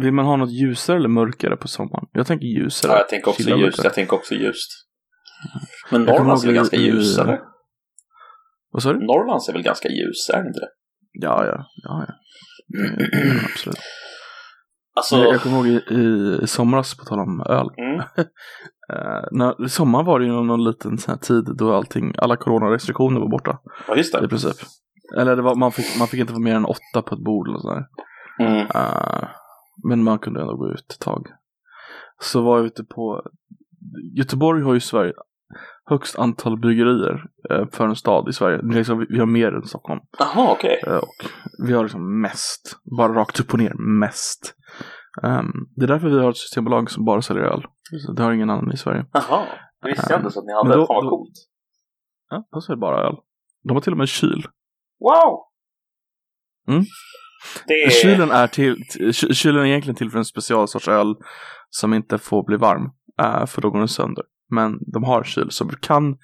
[0.02, 2.06] vill man ha något ljusare eller mörkare på sommaren?
[2.12, 2.92] Jag tänker ljusare.
[2.92, 3.84] Ja, jag tänker också ljust.
[3.84, 4.70] Jag tänker också ljust.
[5.92, 7.40] Men Norrlands är ganska ljus, eller?
[8.78, 9.00] Vad sa du?
[9.00, 10.70] Norrlands är väl ganska ljus, är det inte det?
[11.12, 11.66] Ja, ja.
[11.84, 12.14] ja, ja.
[12.78, 13.78] Mm, absolut.
[14.96, 17.68] Alltså, Jag, jag kommer ihåg i, i, i somras, på tal om öl.
[17.78, 18.02] mm,
[18.94, 22.14] Eh, när, I sommar var det ju någon, någon liten sån här tid då allting,
[22.18, 23.60] alla coronarestriktioner var borta.
[23.88, 24.28] ja just I det.
[24.28, 24.56] princip.
[25.18, 27.48] Eller det var, man, fick, man fick inte få mer än åtta på ett bord
[27.48, 27.86] eller sådär.
[28.40, 28.68] Mm.
[28.76, 29.28] Eh,
[29.90, 31.28] men man kunde ändå gå ut ett tag.
[32.22, 33.22] Så var jag ute på
[34.18, 35.14] Göteborg har ju Sverige
[35.86, 38.58] högst antal bryggerier eh, för en stad i Sverige.
[38.58, 40.02] Det är Liksom, vi, har mer än Stockholm.
[40.20, 40.84] Jaha, okej.
[40.88, 41.16] Eh, och
[41.68, 42.78] vi har liksom mest.
[42.98, 44.56] Bara rakt upp och ner, mest.
[45.24, 47.66] Ehm, det är därför vi har ett systembolag som bara säljer öl.
[48.16, 49.06] Det har ingen annan i Sverige.
[49.14, 49.46] Jaha,
[49.82, 50.70] det visste jag inte så att ni hade.
[50.82, 51.34] Då- Fan vad coolt.
[52.30, 53.16] Ja, de säljer bara öl.
[53.64, 54.48] De har till och med kyl.
[55.00, 55.44] Wow!
[56.68, 56.84] Mm.
[57.68, 57.92] Det.
[57.94, 58.76] Kylen är till,
[59.36, 61.16] kylen är egentligen till för en specialsorts öl
[61.70, 62.90] som inte får bli varm.
[63.22, 64.24] eh, för då går den sönder.
[64.50, 66.18] Men de har kyl så du kan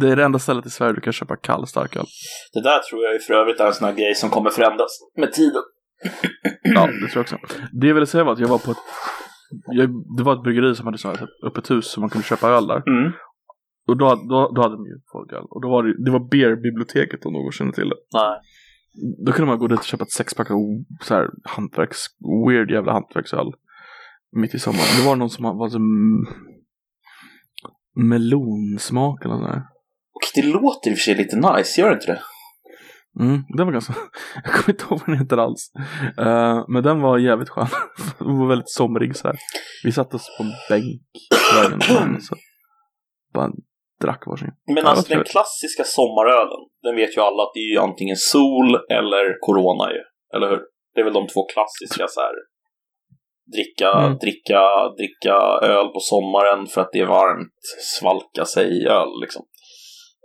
[0.00, 2.06] det är det enda stället i Sverige du kan köpa kall starköl.
[2.52, 4.90] Det där tror jag ju för övrigt är en sån här grej som kommer förändras
[5.16, 5.62] med tiden.
[6.62, 7.56] Ja, det tror jag också.
[7.72, 8.78] Det jag ville säga var att jag var på ett
[9.66, 12.48] jag, det var ett bryggeri som hade så här öppet hus så man kunde köpa
[12.48, 12.82] öl där.
[12.88, 13.12] Mm.
[13.88, 15.44] Och då, då, då hade de ju folköl.
[15.50, 17.96] Och då var det, det var Beer-biblioteket om någon känner till det.
[18.12, 18.40] Nej.
[19.26, 20.58] Då kunde man gå dit och köpa ett sexpack av
[21.02, 21.98] så här hantverks,
[22.48, 23.52] weird jävla hantverksöl.
[24.32, 25.00] Mitt i sommaren.
[25.00, 25.82] Det var någon som var som
[27.96, 29.62] melonsmak eller nåt.
[30.14, 32.20] Och det låter i och för sig lite nice, gör det inte det?
[33.20, 33.94] Mm, den var ganska,
[34.44, 35.72] jag kommer inte ihåg vad den heter alls.
[36.18, 37.66] Eh, men den var jävligt skön.
[38.18, 39.36] den var väldigt somrig så här.
[39.84, 42.36] Vi satte oss på en bänk på vägen fram, så
[43.34, 43.50] bara
[44.02, 44.52] drack varsin.
[44.66, 48.16] Men Ja, alltså den klassiska sommarölen, den vet ju alla att det är ju antingen
[48.16, 50.02] sol eller corona ju.
[50.34, 50.60] Eller hur?
[50.94, 52.34] Det är väl de två klassiska så här.
[53.54, 54.18] Dricka, Mm.
[54.18, 54.60] dricka,
[54.98, 57.52] dricka öl på sommaren för att det är varmt,
[57.98, 59.42] svalka sig i öl liksom.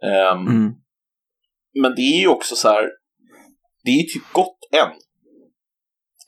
[0.06, 0.72] Ehm, Mm.
[1.82, 2.84] Men det är ju också så här.
[3.84, 4.92] Det är ju typ gott en.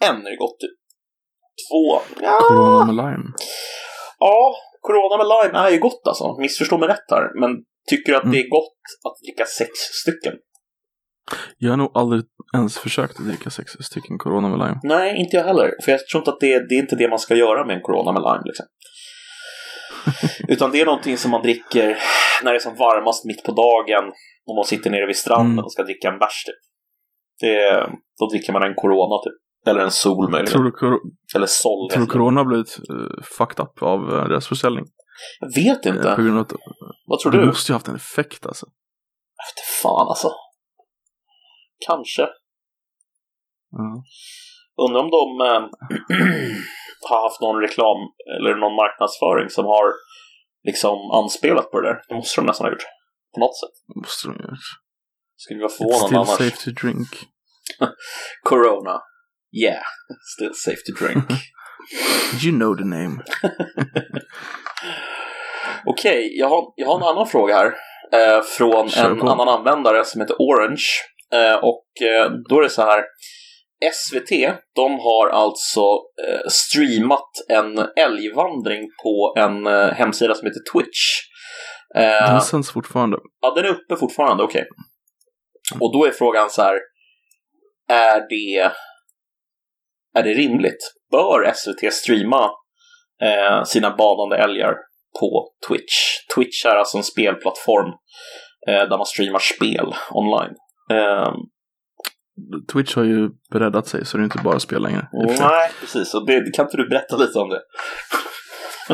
[0.10, 0.78] En är det gott typ.
[1.70, 2.02] Två.
[2.22, 3.34] Ja, Corona med lime.
[4.20, 6.38] ja, Corona med lime är ju gott alltså.
[6.40, 7.40] Missförstå mig rätt här.
[7.40, 7.52] Men
[7.90, 10.34] tycker du att det är gott att dricka sex stycken?
[11.58, 12.24] Jag har nog aldrig
[12.56, 14.80] ens försökt att dricka sex stycken Corona med lime.
[14.84, 15.72] Nej, inte jag heller.
[15.84, 17.82] För jag tror inte att det, det är inte det man ska göra med en
[17.82, 18.66] Corona med lime liksom.
[20.48, 21.98] Utan det är någonting som man dricker
[22.44, 24.12] när det är som varmast mitt på dagen.
[24.46, 25.66] Om man sitter nere vid stranden Mm.
[25.66, 26.56] och ska dricka en bärs typ.
[27.40, 27.88] Det,
[28.20, 29.34] då dricker man en Corona typ.
[29.68, 30.52] Eller en Sol möjligen.
[30.52, 31.00] Tror du,
[31.36, 31.90] Eller Sol.
[31.90, 32.12] tror du det.
[32.12, 34.86] Corona har blivit uh, fucked up av uh, deras försäljning?
[35.40, 36.10] Jag vet inte.
[36.10, 36.54] Eh, på grund av att,
[37.08, 37.46] Vad tror det du?
[37.46, 38.66] måste ju ha haft en effekt alltså.
[39.50, 40.32] Efter fan alltså.
[41.88, 42.22] Kanske.
[43.72, 44.04] Ja.
[44.86, 45.62] Undrar om de eh,
[47.10, 47.98] har haft någon reklam
[48.38, 49.86] eller någon marknadsföring som har
[50.68, 52.02] liksom anspelat på det där.
[52.08, 52.86] Det måste de nästan ha gjort.
[53.34, 53.76] På något sätt.
[53.96, 54.56] Måste de göra.
[55.38, 56.38] Skulle vara It's förvånande still annars.
[56.38, 57.08] safe to drink.
[58.50, 59.02] Corona.
[59.64, 59.84] Yeah,
[60.36, 61.26] still safe to drink.
[62.44, 63.16] You know the name.
[65.86, 67.66] Okej, jag, har, jag har en annan fråga här.
[68.14, 69.30] Eh, från Kör en på.
[69.30, 70.84] annan användare som heter Orange.
[71.34, 73.04] Eh, och eh, då är det så här.
[73.94, 74.30] SVT,
[74.76, 75.82] de har alltså
[76.28, 81.20] eh, streamat en älgvandring på en hemsida som heter Twitch.
[82.28, 83.18] Den sänds fortfarande.
[83.42, 84.68] Ja, den är uppe fortfarande, okej.
[85.80, 86.80] Och då är frågan så här.
[87.90, 88.72] Är det,
[90.18, 90.94] är det rimligt?
[91.12, 92.52] Bör SVT streama
[93.24, 94.76] eh, sina badande älgar
[95.20, 95.94] på Twitch?
[96.36, 97.88] Twitch är alltså en spelplattform
[98.68, 100.56] eh, där man streamar spel online.
[100.92, 101.34] Eh,
[102.74, 105.08] Twitch har ju breddat sig så det är inte bara spel längre.
[105.40, 106.14] nej, precis.
[106.14, 107.62] Och det, kan inte du berätta lite om det?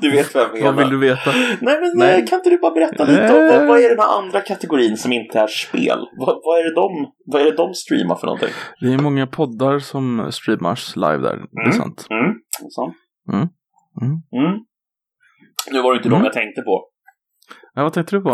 [0.00, 0.66] du vet vad jag menar.
[0.66, 1.30] Vad vill du veta?
[1.60, 2.20] Nej men Nej.
[2.20, 3.66] eh, kan inte du bara berätta lite om Eh.
[3.68, 5.98] vad, är den här andra kategorin som inte är spel?
[6.18, 8.48] Vad, vad, är, det de, vad är det de streamar för någonting?
[8.80, 11.36] Det är många poddar som streamars live där.
[11.36, 11.72] Det är Mm.
[11.72, 12.06] sant.
[12.10, 12.24] Mm.
[13.32, 13.48] Mm.
[14.02, 14.46] Mm.
[14.46, 14.60] Mm.
[15.72, 16.24] Nu var det inte de Mm.
[16.24, 16.84] jag tänkte på.
[17.74, 18.32] Ja, vad tänkte du på?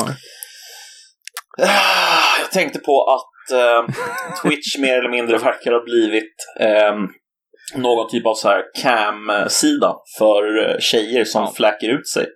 [1.62, 3.94] Ah, Jag tänkte på att eh,
[4.42, 6.94] Twitch mer eller mindre verkar ha blivit eh,
[7.80, 11.52] någon typ av så här cam-sida för eh, tjejer som Ja.
[11.56, 12.26] fläker ut sig.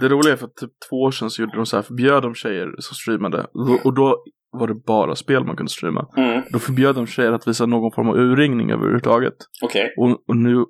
[0.00, 2.22] Det roliga är för att typ två år sedan så gjorde de så här, förbjöd
[2.22, 3.46] de tjejer som streamade.
[3.84, 4.22] Och då-
[4.58, 6.08] var det bara spel man kunde streama.
[6.16, 6.42] Mm.
[6.52, 9.34] Då förbjöd de tjejer att visa någon form av urringning överhuvudtaget.
[9.62, 9.94] Okej.
[9.98, 10.64] Och, och nu,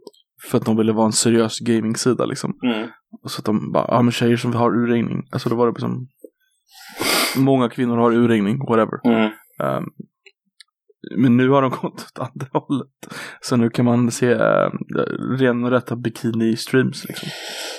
[0.51, 2.53] för att de ville vara en seriös gaming-sida liksom.
[2.65, 2.89] Mm.
[3.25, 5.23] Och så att de bara, ja men tjejer som har urringning.
[5.33, 6.09] Alltså då var det liksom,
[7.37, 9.01] många kvinnor har urringning, whatever.
[9.05, 9.31] Mm.
[9.63, 9.85] Ehm,
[11.17, 12.89] men nu har de gått åt andra hållet.
[13.41, 14.71] Så nu kan man se uh,
[15.39, 17.29] ren och rätta bikini-streams liksom.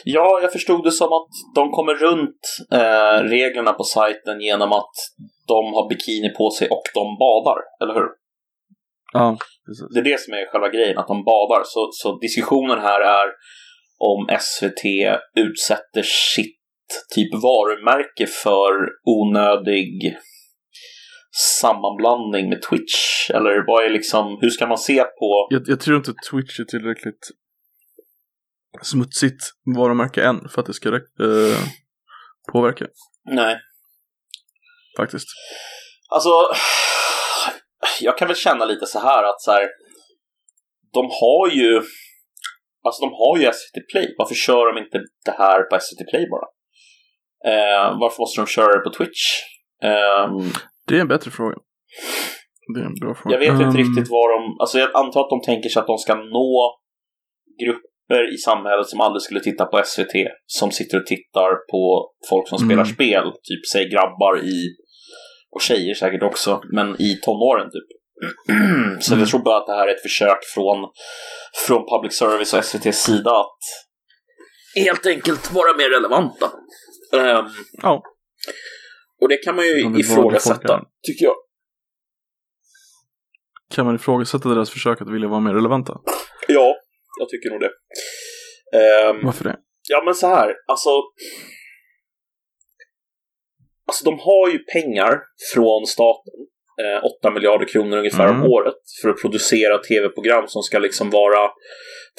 [0.04, 4.96] Ja, jag förstod det som att de kommer runt eh, reglerna på sajten genom att
[5.48, 8.08] de har bikini på sig och de badar, eller hur?
[9.14, 9.94] Ja, precis.
[9.94, 11.62] Det är det som är själva grejen, att de badar.
[11.66, 13.28] Så, så diskussionen här är
[14.00, 14.84] om SVT
[15.36, 16.04] utsätter
[16.36, 16.57] sitt
[17.16, 18.72] typ varumärke för
[19.04, 20.18] onödig
[21.60, 23.30] sammanblandning med Twitch?
[23.30, 25.48] Eller vad är liksom, hur ska man se på...
[25.50, 27.30] Jag, jag tror inte Twitch är tillräckligt
[28.82, 29.44] smutsigt
[29.76, 31.58] varumärke än för att det ska uh,
[32.52, 32.88] påverka
[33.26, 33.60] Nej.
[34.98, 35.28] faktiskt.
[36.10, 36.30] Alltså,
[38.02, 39.68] jag kan väl känna lite så här att så här,
[40.94, 41.82] de har ju,
[42.84, 44.16] alltså de har ju SVT Play.
[44.18, 46.48] Varför kör de inte det här på SVT Play bara?
[47.46, 49.22] Eh, varför måste de köra det på Twitch?
[49.84, 50.52] Ehm,
[50.88, 51.56] Det är en bättre fråga.
[52.76, 53.36] Det är en bra fråga.
[53.36, 55.88] jag vet inte Ehm, riktigt vad de, alltså jag antar att de tänker sig att
[55.88, 56.80] de ska nå
[57.64, 62.48] grupper i samhället som aldrig skulle titta på SVT, som sitter och tittar på folk
[62.50, 62.94] som spelar Mm.
[62.96, 64.76] spel, typ säg grabbar i,
[65.52, 67.88] och tjejer säkert också, men i tonåren typ.
[69.02, 69.20] Så Mm.
[69.20, 70.78] jag tror bara att det här är ett försök från,
[71.68, 73.58] från public service och SVTs sida att
[74.86, 76.52] helt enkelt vara mer relevanta.
[77.14, 77.46] Ehm,
[77.82, 78.04] Ja.
[79.22, 81.36] och det kan man ju De ifrågasätta, tycker jag.
[83.76, 86.00] Kan man ifrågasätta deras försök att vilja vara mer relevanta?
[86.48, 86.76] Ja,
[87.20, 87.72] jag tycker nog det.
[88.78, 89.58] Ehm, Varför det?
[89.90, 90.90] Ja, men så här, alltså.
[93.88, 95.20] Alltså, de har ju pengar
[95.54, 96.34] från staten.
[96.84, 98.42] Eh, 8 miljarder kronor ungefär Mm.
[98.42, 101.50] om året för att producera tv-program som ska liksom vara...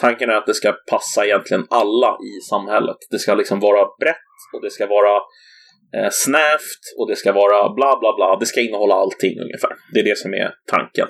[0.01, 2.97] Tanken är att det ska passa egentligen alla i samhället.
[3.11, 4.17] Det ska liksom vara brett
[4.55, 5.17] och det ska vara
[5.97, 8.37] eh, snävt och det ska vara bla bla bla.
[8.41, 9.73] Det ska innehålla allting ungefär.
[9.95, 11.09] Det är det som är tanken.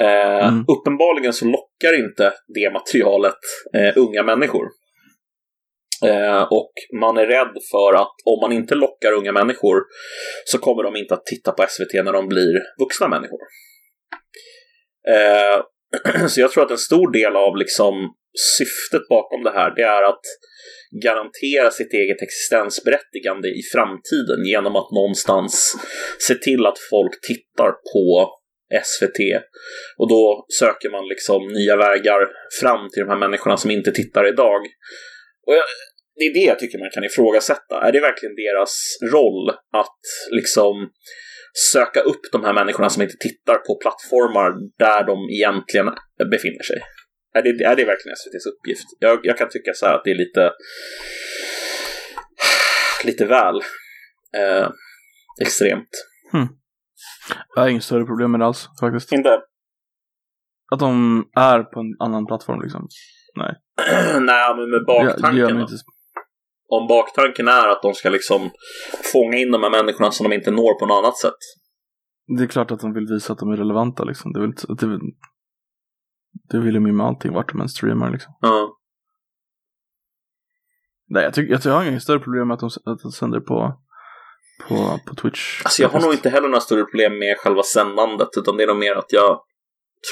[0.00, 0.64] Eh, Mm.
[0.68, 3.38] Uppenbarligen så lockar inte det materialet
[3.76, 4.66] eh, unga människor.
[6.04, 9.76] Eh, och man är rädd för att om man inte lockar unga människor
[10.44, 13.40] så kommer de inte att titta på SVT när de blir vuxna människor.
[15.08, 15.62] Eh,
[16.28, 17.94] så jag tror att en stor del av liksom
[18.58, 20.24] syftet bakom det här det är att
[21.04, 25.74] garantera sitt eget existensberättigande i framtiden genom att någonstans
[26.18, 28.30] se till att folk tittar på
[28.84, 29.20] SVT.
[29.98, 32.20] Och då söker man liksom nya vägar
[32.60, 34.60] fram till de här människorna som inte tittar idag.
[35.46, 35.64] Och jag,
[36.18, 37.74] det är det jag tycker man kan ifrågasätta.
[37.86, 38.74] Är det verkligen deras
[39.12, 39.50] roll
[39.82, 40.74] att liksom
[41.72, 45.86] söka upp de här människorna som inte tittar på plattformar där de egentligen
[46.30, 46.80] befinner sig?
[47.34, 48.86] Är det, är det verkligen SVTs uppgift?
[48.98, 50.52] Jag, jag kan tycka så här att det är lite
[53.04, 53.56] lite väl.
[54.36, 54.68] Eh,
[55.42, 55.90] extremt.
[57.54, 59.12] Jag har inget större problem med det alls faktiskt.
[59.12, 59.40] Inte?
[60.72, 62.88] Att de är på en annan plattform liksom.
[63.36, 63.54] Nej,
[64.56, 65.72] men med baktanken inte...
[66.68, 68.50] Om baktanken är att de ska liksom
[69.12, 71.40] fånga in de här människorna som de inte når på något annat sätt.
[72.38, 74.32] Det är klart att de vill visa att de är relevanta liksom.
[74.32, 75.00] Det, inte- det, är-
[76.50, 78.32] det vill de ju med allting vart de än streamar liksom.
[78.40, 78.76] Ja.
[81.08, 83.12] Nej, jag, tycker, jag, tror jag har inget större problem med att de, att de
[83.12, 83.74] sänder på,
[84.68, 85.62] på, på Twitch.
[85.64, 88.66] Alltså jag har nog inte heller några större problem med själva sändandet, utan det är
[88.66, 89.40] nog mer att jag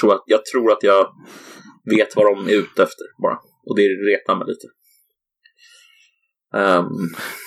[0.01, 1.07] tror att jag, tror att jag
[1.85, 3.37] vet vad de är ute efter bara.
[3.65, 4.67] Och det retar mig lite.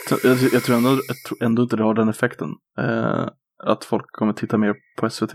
[0.08, 2.48] Så Jag, jag tror ändå, jag tror ändå inte det har den effekten.
[2.78, 3.28] Eh,
[3.64, 5.32] att folk kommer titta mer på SVT.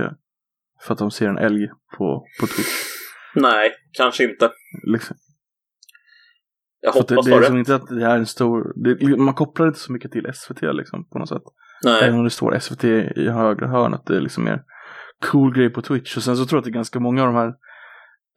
[0.81, 2.69] För att de ser en älg på, på Twitch.
[3.35, 4.51] nej, kanske inte.
[4.83, 5.17] Liksom.
[6.81, 7.47] Jag det, hoppas det ha är rätt.
[7.47, 8.73] som inte att det är en stor...
[8.75, 11.43] Det, man kopplar inte så mycket till SVT liksom på något sätt.
[11.83, 12.03] Nej.
[12.03, 14.01] Även om det står SVT i högra hörnet.
[14.05, 14.63] Det är liksom mer
[15.31, 16.17] cool grej på Twitch.
[16.17, 17.53] Och sen så tror jag att det är ganska många av de här...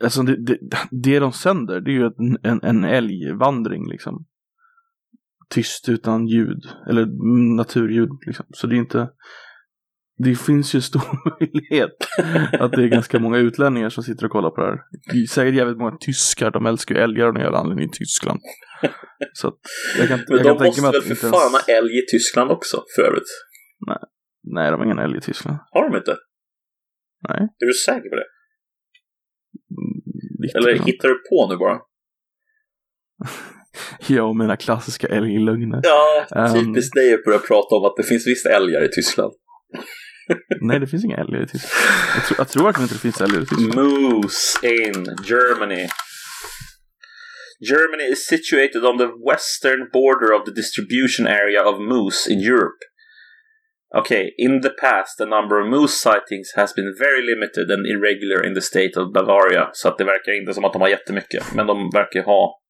[0.04, 0.58] Alltså det, det,
[0.90, 4.26] det de sänder det är ju en, en, en älgvandring liksom.
[5.48, 6.64] Tyst utan ljud.
[6.88, 7.06] Eller
[7.56, 8.46] naturljud liksom.
[8.50, 9.08] Så det är inte...
[10.18, 11.96] Det finns ju stor möjlighet
[12.60, 14.80] att det är ganska många utlänningar som sitter och kollar på det här.
[15.12, 16.50] Det är säkert jävligt många tyskar.
[16.50, 18.40] De älskar ju älgar av någon jävla anledning i Tyskland.
[19.32, 19.58] Så att
[19.98, 21.66] jag kan, Men jag de kan tänka måste mig väl att för inte fan ens...
[21.66, 23.30] ha älg i Tyskland också, för övrigt.
[24.42, 25.58] Nej, de har ingen älg i Tyskland.
[25.70, 26.16] Har de inte?
[27.28, 27.40] Nej.
[27.62, 28.28] Är du säker på det?
[29.70, 31.78] Mm, Eller hittar du på nu bara?
[34.06, 35.80] Jag och mina klassiska älglögner.
[35.82, 36.54] Ja, Ehm.
[36.54, 39.32] typiskt dig att börja prata om att det finns visst älgar i Tyskland.
[40.60, 41.72] Nej, det finns inga älgar i Tyskland.
[42.16, 43.74] Jag tror, jag tror verkligen inte det finns älgar i Tyskland.
[43.74, 45.88] Moose in Germany.
[47.70, 52.80] Germany is situated on the western border of the distribution area of moose in Europe.
[54.00, 58.46] Okay, in the past, the number of moose sightings has been very limited and irregular
[58.46, 59.70] in the state of Bavaria.
[59.72, 62.60] Så att det verkar inte som att de har jättemycket, men de verkar ha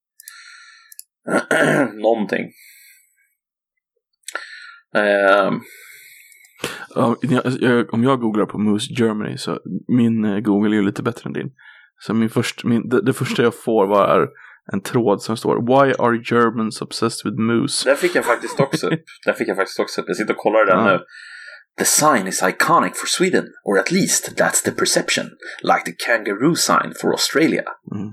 [1.93, 2.53] någonting.
[4.95, 5.63] Um...
[7.93, 11.33] Om jag googlar på Moose Germany så min eh, Google är ju lite bättre än
[11.33, 11.51] din.
[11.99, 14.29] Så min först, min, det, det första jag får var är
[14.73, 17.89] en tråd som står Why are Germans obsessed with moose?
[17.89, 19.05] Där fick jag faktiskt också upp.
[19.27, 20.05] Där fick jag faktiskt också upp.
[20.09, 20.93] Jag sitter och kollar den Ja.
[20.93, 20.99] nu.
[21.79, 25.25] The sign is iconic for Sweden, or at least that's the perception,
[25.63, 27.63] like the kangaroo sign for Australia.
[27.95, 28.13] Mm.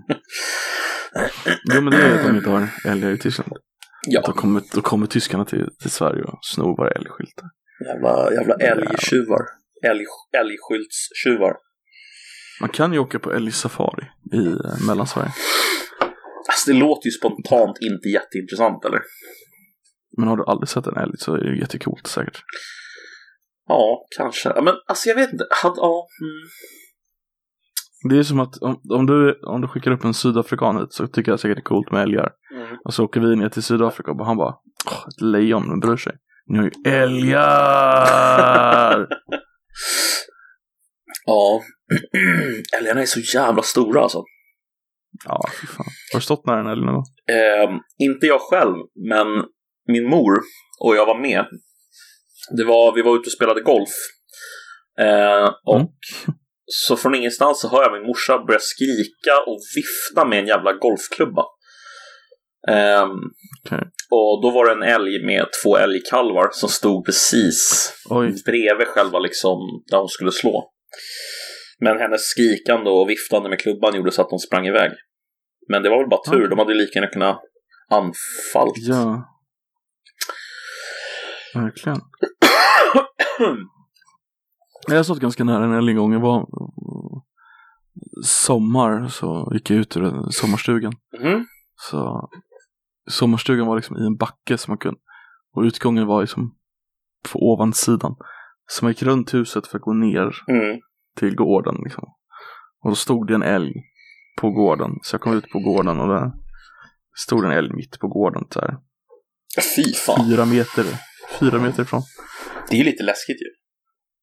[1.74, 3.50] Jo men det är att de inte har älgar i Tyskland.
[3.52, 3.58] Då
[4.08, 7.46] Ja, kommer, då kommer tyskarna till, till Sverige och snor våra älgskyltar.
[7.88, 9.42] jävla, jävla älgtjuvar.
[9.86, 10.06] Älg,
[10.40, 11.54] älgskyltstjuvar.
[12.62, 15.32] Man kan ju åka på älgsafari i eh, Mellansverige.
[16.64, 19.02] Alltså det låter ju spontant inte jätteintressant eller?
[20.18, 22.44] Men har du aldrig sett en älg så är det jättekult säkert.
[23.68, 24.62] Ja, kanske.
[24.62, 25.48] Men alltså jag vet inte.
[25.64, 26.50] Hade, ja, mm.
[28.10, 31.08] Det är som att om, om, du, om du skickar upp en sydafrikan hit så
[31.08, 32.32] tycker jag säkert det är coolt med älgar.
[32.56, 32.78] Mm.
[32.86, 35.98] Och så åker vi ner till Sydafrika och han bara Åh, ett lejon, men bryr
[35.98, 36.14] sig.
[36.48, 39.08] Ni har ju älgar!
[41.26, 41.62] Ja.
[42.80, 44.24] Älgarna är så jävla stora alltså.
[45.26, 45.42] Ja,
[45.78, 45.86] fan.
[46.14, 47.06] Har du stått nära en älg någon gång?
[47.32, 47.70] Eh,
[48.08, 48.76] inte jag själv,
[49.10, 49.28] men
[49.88, 50.34] min mor
[50.80, 51.46] och jag var med.
[52.58, 53.90] Det var, vi var ute och spelade golf.
[55.00, 55.88] Eh, och Mm.
[56.66, 60.74] så från ingenstans så hör jag min morsa börja skrika och vifta med en jävla
[60.74, 61.46] golfklubba.
[62.70, 63.06] Eh,
[63.66, 63.84] Okej.
[64.12, 68.34] Och då var det en älg med två älgkalvar som stod precis Oj.
[68.46, 69.58] bredvid själva liksom
[69.92, 70.70] där hon skulle slå.
[71.84, 74.92] Men hennes skrikande och viftande med klubban gjorde så att de sprang iväg.
[75.70, 76.50] Men det var väl bara tur, Okej.
[76.50, 77.42] de hade lika gärna kunnat
[77.90, 78.78] anfallt.
[78.78, 79.30] Ja.
[81.54, 82.02] Verkligen.
[84.88, 86.14] Jag stått ganska nära en älg gång.
[86.14, 86.48] Jag var
[88.26, 90.94] sommar så gick jag ut ur sommarstugan.
[91.20, 91.46] Mhm.
[91.76, 92.30] Så
[93.10, 95.00] sommarstugan var liksom i en backe som man kunde.
[95.56, 96.56] Och utgången var liksom
[97.32, 98.16] på ovansidan.
[98.68, 100.80] Så man gick runt huset för att gå ner Mm.
[101.16, 102.04] Till gården liksom.
[102.84, 103.74] Och då stod det en älg
[104.42, 104.92] på gården.
[105.02, 106.32] Så jag kom ut på gården och där
[107.16, 108.78] stod en älg mitt på gården så här.
[109.76, 110.30] Fy fan.
[110.30, 110.86] Fyra meter,
[111.40, 112.02] fyra meter ifrån.
[112.70, 113.50] Det är ju lite läskigt ju.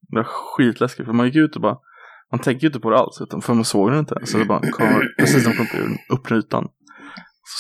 [0.09, 1.79] Det var skitläskigt för man gick ut och bara
[2.31, 4.15] man tänker ju inte på det alls utan för man såg den inte.
[4.25, 6.69] Så det bara kom, precis när man kom upp, upp så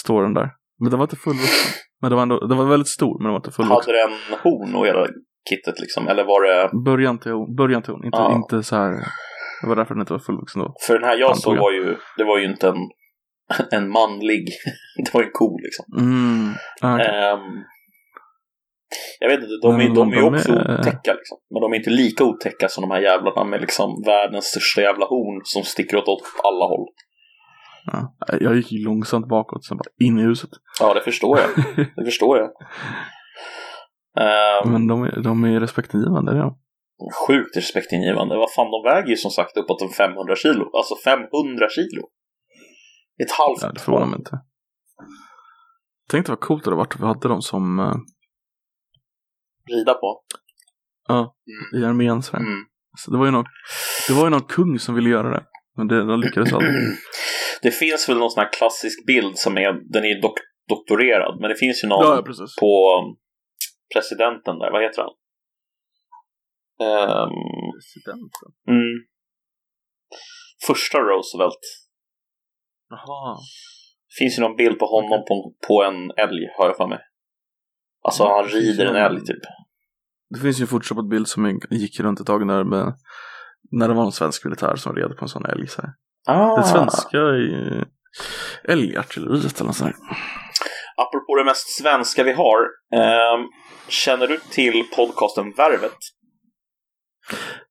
[0.04, 0.50] står den där.
[0.80, 1.72] Men den var inte fullvuxen.
[2.00, 3.94] Men det var, ändå, den var väldigt stor men den var inte fullvuxen.
[3.94, 5.06] Hade den horn och hela
[5.48, 6.08] kittet liksom?
[6.08, 6.70] Eller var det...
[6.84, 8.04] Början till hon, början till hon.
[8.04, 8.34] Inte, Ja.
[8.36, 8.90] inte så här.
[9.62, 10.74] Det var därför den inte var fullvuxen då.
[10.86, 11.96] För den här jag såg var ju...
[12.16, 12.76] Det var ju inte en,
[13.80, 14.48] en manlig...
[15.04, 15.84] Det var en ko liksom.
[15.98, 16.54] Mm.
[16.80, 17.06] Ah, okej.
[17.06, 17.64] Ehm,
[19.20, 21.38] Jag vet inte, de, är, de är ju också är- otäcka liksom.
[21.50, 25.06] Men de är inte lika otäcka som de här jävlarna med liksom världens största jävla
[25.06, 26.86] horn som sticker åt, åt alla håll.
[27.92, 28.14] Ja.
[28.40, 30.50] Jag gick ju långsamt bakåt, sen bara in i huset.
[30.80, 31.48] Ja, det förstår jag.
[31.96, 32.50] Det förstår jag.
[34.16, 36.58] Ehm, Men de är, de är respektingivande, ja.
[37.26, 38.36] Sjukt respektingivande.
[38.36, 40.70] Vad fan, de väger ju som sagt uppåt en 500 kilo.
[40.76, 42.02] Alltså 500 kilo.
[43.22, 44.40] Ett halvt ja det förvånar mig inte.
[46.10, 47.94] Tänk vad coolt det hade varit om vi hade dem som uh,
[49.70, 50.22] rida på.
[51.74, 52.22] i armén.
[52.34, 52.64] Mm.
[52.98, 53.44] så det, var ju någon,
[54.08, 55.44] det var ju någon kung som ville göra det.
[55.76, 56.72] Men det, de lyckades aldrig.
[57.62, 60.38] Det finns väl någon sån här klassisk bild som är, den är dok
[60.68, 62.56] doktorerad, men det finns ju någon precis.
[62.60, 63.16] på um,
[63.94, 65.14] presidenten där, vad heter han?
[66.88, 68.48] Ehm, Presidenten.
[68.68, 68.96] mm,
[70.66, 71.64] första Roosevelt.
[72.88, 73.36] Jaha.
[74.18, 76.98] Finns ju någon bild på honom på, på en älg, har jag för mig.
[78.04, 79.42] Alltså han rider en någon- älg typ.
[80.34, 82.94] Det finns ju en photoshopad bild som gick runt ett tag när, med,
[83.70, 85.66] när det var en svensk militär som red på en sån älg.
[85.68, 85.90] Så här.
[86.26, 86.56] Ah.
[86.56, 87.18] Det svenska
[88.64, 89.96] älgartilleriet eller något sånt.
[91.04, 92.58] Apropå det mest svenska vi har.
[92.94, 93.46] ehm,
[93.88, 95.96] känner du till podcasten Värvet?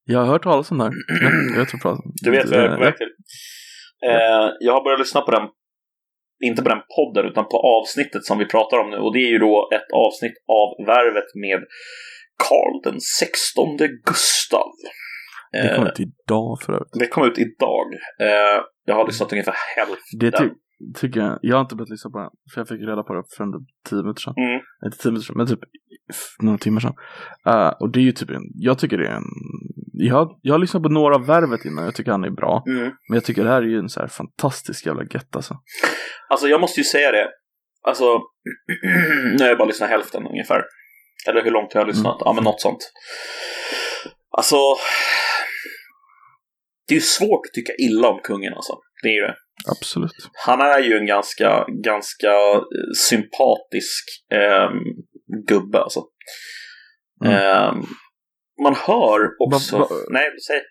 [0.04, 0.78] Jag har hört talas om.
[0.80, 0.92] Ja,
[1.56, 1.98] jag vet vad.
[2.24, 3.12] Du vet vad jag är på Eh, väg till?
[4.10, 5.48] Eh, jag har börjat lyssna på den,
[6.44, 8.98] inte på den podden, utan på avsnittet som vi pratar om nu.
[8.98, 11.60] Och det är ju då ett avsnitt av Värvet med
[12.48, 14.72] Karl den 16 Gustav.
[15.52, 16.94] Det Eh, kom ut idag för övrigt.
[17.00, 17.88] det kom ut idag.
[18.22, 20.20] Eh, jag har lyssnat ungefär hälften.
[20.20, 20.46] Det ty
[20.96, 21.40] tycker jag.
[21.42, 22.30] Jag har inte börjat lyssna på den.
[22.54, 23.60] För jag fick reda på det för ändå
[23.90, 24.34] tio minuter sedan.
[24.38, 24.62] Mm.
[24.86, 25.60] Inte tio minuter sedan, men typ
[26.40, 26.96] några timmar sedan.
[27.48, 29.24] Eh, och det är ju typ en, jag tycker det är en,
[29.94, 32.64] jag jag har lyssnat på några av Värvet innan, jag tycker han är bra.
[32.68, 32.84] Mm.
[32.84, 35.58] Men jag tycker det här är ju en så här fantastisk jävla gett alltså.
[36.30, 37.28] Alltså jag måste ju säga det.
[37.88, 38.04] Alltså,
[39.38, 40.64] nu har jag bara lyssnat hälften ungefär.
[41.28, 42.18] Eller hur långt har jag lyssnat?
[42.20, 42.92] Ja, men något sånt.
[44.38, 44.56] Alltså,
[46.88, 48.74] det är ju svårt att tycka illa om kungen alltså.
[49.04, 49.36] Det är ju det.
[49.68, 50.12] Absolut.
[50.46, 52.62] Han är ju en ganska, ganska eh,
[53.10, 54.04] sympatisk
[54.34, 54.80] ehm,
[55.48, 56.00] gubbe alltså.
[57.26, 57.34] Mm.
[57.36, 57.76] Ehm,
[58.64, 59.78] man hör också...
[59.78, 60.62] Va- va- Nej, säg.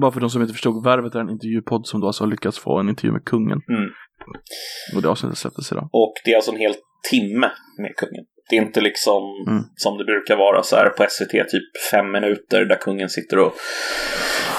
[0.00, 2.58] Bara för de som inte förstod, Värvet är en intervjupodd som då alltså har lyckats
[2.58, 3.60] få en intervju med kungen.
[3.68, 3.90] Mm.
[4.96, 5.88] Och det avsnittet släpptes idag.
[5.92, 6.74] Och det är alltså en hel
[7.10, 8.24] timme med kungen.
[8.50, 9.62] Det är inte liksom Mm.
[9.76, 13.52] som det brukar vara så här på SVT, typ fem minuter där kungen sitter och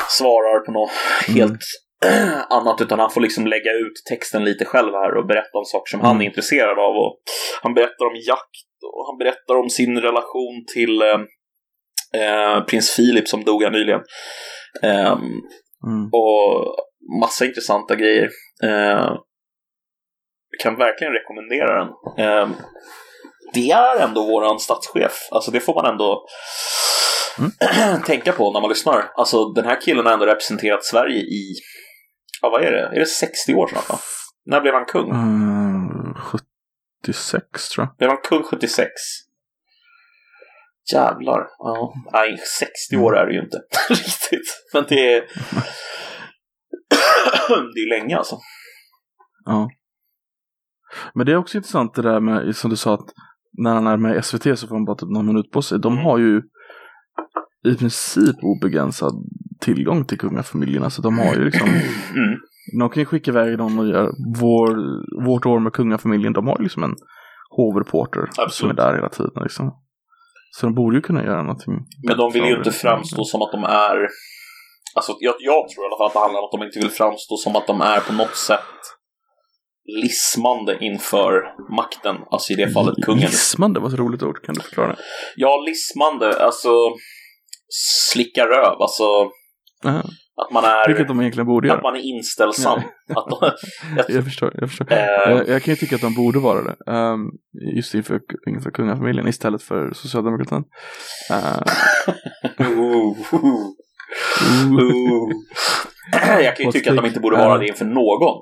[0.09, 0.91] svarar på något
[1.29, 1.39] Mm.
[1.39, 1.61] helt
[2.49, 5.89] annat, utan han får liksom lägga ut texten lite själv här och berätta om saker
[5.89, 6.21] som han Mm.
[6.21, 6.95] är intresserad av.
[6.95, 7.19] Och
[7.61, 11.19] han berättar om jakt och han berättar om sin relation till eh,
[12.21, 14.01] eh, prins Philip som dog här nyligen.
[14.83, 15.41] Ehm,
[15.87, 16.09] Mm.
[16.13, 16.75] och
[17.21, 18.29] massa intressanta grejer.
[18.63, 19.09] Eh,
[20.63, 21.87] kan verkligen rekommendera den.
[22.25, 22.49] Eh,
[23.53, 25.27] det är ändå våran statschef.
[25.31, 26.25] Alltså det får man ändå
[28.05, 29.11] tänka på när man lyssnar.
[29.15, 31.53] Alltså den här killen har ändå representerat Sverige i,
[32.41, 32.85] ja vad är det?
[32.95, 33.95] Är det 60 år snart va?
[34.45, 35.09] När blev han kung?
[35.09, 37.97] Mm, 76 tror jag.
[37.97, 38.89] Blev han kung 76?
[40.93, 41.47] Jävlar.
[41.57, 41.93] Ja.
[42.13, 43.57] Nej, 60 år är det ju inte
[43.89, 44.47] riktigt.
[44.73, 45.21] Men det är...
[47.73, 48.37] det är länge alltså.
[49.45, 49.69] Ja.
[51.13, 53.09] Men det är också intressant det där med, som du sa att
[53.57, 55.79] när han är med i SVT så får han bara typ någon minut på sig.
[55.79, 56.05] De Mm.
[56.05, 56.41] har ju
[57.65, 59.13] i princip obegränsad
[59.75, 60.83] tillgång till kungafamiljen.
[60.83, 61.67] Alltså de har ju liksom,
[62.15, 62.39] Mm.
[62.79, 64.09] de kan ju skicka iväg dem och göra
[64.41, 64.69] vår,
[65.25, 66.33] vårt år med kungafamiljen.
[66.33, 66.95] De har ju liksom en
[67.57, 69.71] hovreporter som är där hela tiden liksom.
[70.51, 71.73] Så de borde ju kunna göra någonting.
[72.07, 73.97] Men de vill ju inte framstå som att de är...
[74.95, 76.89] Alltså jag, jag tror i alla fall att det handlar om att de inte vill
[77.01, 78.75] framstå som att de är på något sätt
[80.03, 81.31] lismande inför
[81.75, 82.15] makten.
[82.31, 83.21] Alltså i det fallet kungen.
[83.21, 84.97] Lismande var ett roligt ord, kan du förklara det?
[85.35, 86.69] Ja, lismande, alltså
[88.11, 89.03] slicka röv, alltså
[89.85, 90.03] Aha.
[90.41, 91.81] att man är, Vilket de egentligen borde att göra.
[91.81, 92.79] man är inställsam.
[93.09, 93.37] Att de,
[93.97, 94.91] jag, Jag förstår, jag förstår.
[94.91, 96.91] eh, Jag, jag kan ju tycka att de borde vara det.
[96.91, 97.31] Um,
[97.75, 98.19] just inför,
[98.49, 100.63] inför kungafamiljen istället för socialdemokratin.
[101.31, 101.61] Uh,
[102.59, 103.73] oh, oh,
[104.73, 105.31] oh.
[106.43, 108.41] jag kan ju tycka att de inte borde vara det inför någon.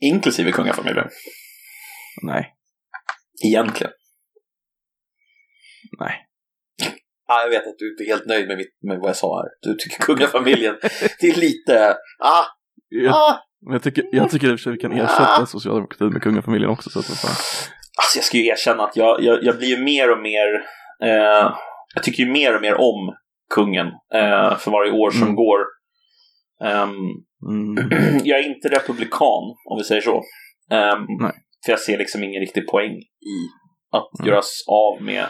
[0.00, 1.08] Inklusive kungafamiljen.
[2.22, 2.54] nej,
[3.44, 3.92] Egentligen.
[6.00, 6.26] nej.
[7.28, 9.42] Ja, jag vet att du inte är helt nöjd med, mitt, med vad jag sa
[9.42, 9.48] här.
[9.62, 10.74] Du tycker kungafamiljen,
[11.20, 11.96] det är lite...
[12.18, 12.44] Ah,
[12.88, 13.38] Jag, ah.
[13.66, 16.70] men jag, tycker, jag tycker i och för sig vi kan ersätta socialdemokratin med kungafamiljen
[16.70, 16.90] också.
[16.90, 17.26] Så att, så.
[17.28, 20.48] Alltså jag ska ju erkänna att jag, jag, jag blir ju mer och mer...
[21.04, 21.52] Eh,
[21.94, 23.14] jag tycker ju mer och mer om
[23.54, 25.34] kungen eh, för varje år som Mm.
[25.34, 25.58] går.
[26.64, 26.90] Ehm,
[27.48, 27.90] mm,
[28.24, 30.22] jag är inte republikan, om vi säger så.
[30.70, 31.32] Nej.
[31.64, 32.92] för jag ser liksom ingen riktig poäng
[33.36, 33.36] i
[33.92, 34.28] att Mm.
[34.30, 35.26] göras av med,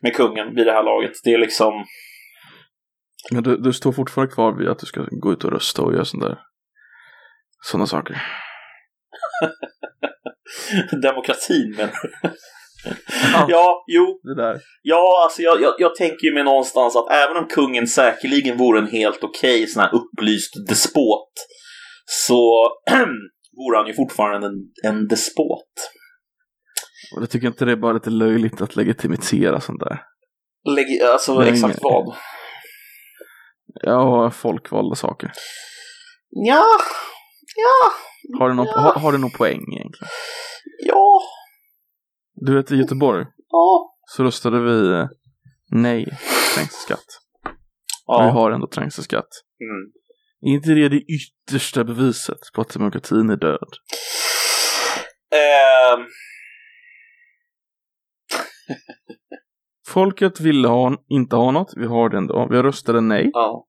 [0.00, 1.12] med kungen vid det här laget.
[1.24, 1.72] Det är liksom,
[3.30, 5.92] Men du, du står fortfarande kvar vid att du ska gå ut och rösta och
[5.94, 6.38] göra sådana där
[7.64, 8.22] sådana saker.
[11.02, 11.88] demokratin men
[13.32, 13.46] Ja.
[13.48, 14.60] Ja, jo, Det där.
[14.82, 18.78] ja, alltså jag, jag, jag tänker ju mig någonstans att även om kungen säkerligen vore
[18.78, 21.32] en helt okej sån här upplyst despot
[22.06, 22.68] så
[23.56, 24.54] vore han ju fortfarande en,
[24.84, 25.72] en despot.
[27.16, 30.02] Och jag tycker inte det är bara lite löjligt att legitimisera sånt där.
[30.64, 32.14] Lägg, alltså Nej, exakt vad?
[33.82, 35.32] Ja, folkvalda saker.
[36.30, 36.64] Ja,
[37.56, 37.92] ja,
[38.38, 38.80] Har det någon, Ja.
[38.80, 40.08] har, har det någon poäng egentligen?
[40.86, 41.20] ja,
[42.34, 43.94] Du vet i Göteborg ja.
[44.06, 45.06] så röstade vi eh,
[45.70, 47.06] nej till trängselskatt.
[47.44, 47.50] Vi
[48.06, 48.30] ja.
[48.30, 49.28] har ändå trängselskatt.
[49.60, 49.92] Mm.
[50.54, 53.68] Inte det det yttersta beviset på att demokratin är död?
[55.34, 56.06] Ehm,
[59.88, 62.48] Folket ville ha, inte ha något, vi har det ändå.
[62.50, 63.30] Vi röstade nej.
[63.32, 63.64] ja.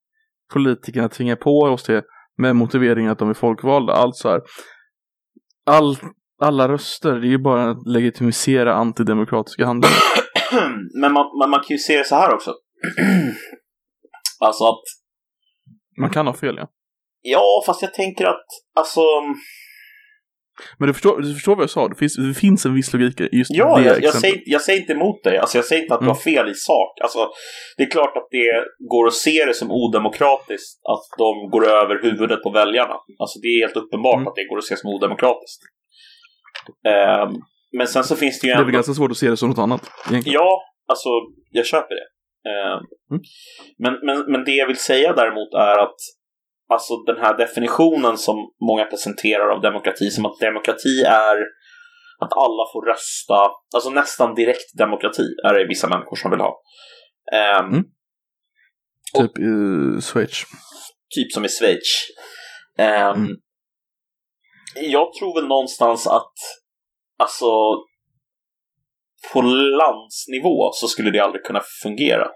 [0.54, 2.06] Politikerna tvingar på oss det
[2.38, 3.94] med motiveringen att de är folkvalda.
[3.94, 4.42] Alltså här,
[5.66, 5.98] all,
[6.42, 9.98] alla röster, det är ju bara att legitimisera antidemokratiska handlingar.
[11.02, 12.54] men, man, men man kan ju se det så här också.
[14.40, 14.84] alltså att
[15.98, 16.68] Man kan ha fel ja.
[17.22, 18.46] Ja, fast jag tänker att
[18.76, 19.02] alltså...
[20.78, 21.88] Men du förstår, du förstår vad jag sa?
[21.88, 24.62] Det finns, det finns en viss logik i just Ja, det jag, jag, säger, jag
[24.62, 25.38] säger inte emot dig.
[25.38, 26.16] Alltså, jag säger inte att du Mm.
[26.16, 27.00] har fel i sak.
[27.02, 27.20] Alltså,
[27.78, 28.50] det är klart att det
[28.90, 32.96] går att se det som odemokratiskt att de går över huvudet på väljarna.
[33.20, 34.28] Alltså, det är helt uppenbart Mm.
[34.28, 35.62] att det går att se som odemokratiskt.
[36.88, 37.34] Ehm,
[37.78, 38.78] men sen så finns det ju Det är väl ändå...
[38.78, 39.82] ganska svårt att se det som något annat.
[40.10, 40.34] Egentligen.
[40.42, 41.10] Ja, alltså
[41.52, 42.08] jag köper det.
[42.50, 42.80] Eh,
[43.12, 43.22] Mm.
[43.78, 45.96] men, men, men det jag vill säga däremot är att
[46.70, 48.36] alltså den här definitionen som
[48.70, 51.36] många presenterar av demokrati som att demokrati är
[52.22, 56.62] att alla får rösta, alltså nästan direkt demokrati är det vissa människor som vill ha.
[57.34, 57.84] Eh, Mm.
[59.18, 60.44] Typ i Schweiz.
[61.16, 62.08] Typ som i Schweiz.
[62.78, 63.28] Ehm, Mm.
[64.76, 66.34] Jag tror väl någonstans att
[67.20, 67.50] alltså
[69.34, 72.28] på landsnivå så skulle det aldrig kunna fungera.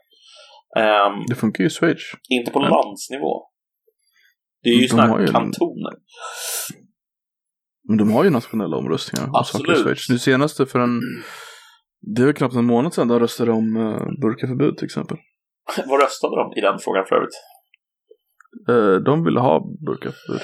[0.77, 2.01] Ehm, Det funkar ju i Schweiz.
[2.29, 3.41] inte på Men- landsnivå.
[4.64, 5.93] Det är ju De sådana kantoner.
[7.88, 9.30] Men de har ju nationella omröstningar.
[9.34, 10.09] Absolut.
[10.09, 10.99] Nu senaste för en...
[12.16, 15.18] Det är väl knappt en månad sedan de röstade om uh, burkaförbud till exempel.
[15.88, 17.38] Vad röstade de i den frågan för övrigt?
[18.70, 20.41] Eh, de ville ha burkaförbud.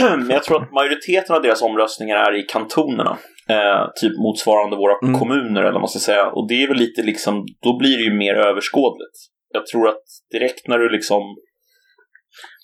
[0.18, 3.18] Men jag tror att majoriteten av deras omröstningar är i kantonerna.
[3.48, 5.18] Eh, typ motsvarande våra Mm.
[5.18, 6.26] kommuner eller vad man ska säga.
[6.26, 9.16] Och det är väl lite liksom, då blir det ju mer överskådligt.
[9.52, 11.22] Jag tror att direkt när du liksom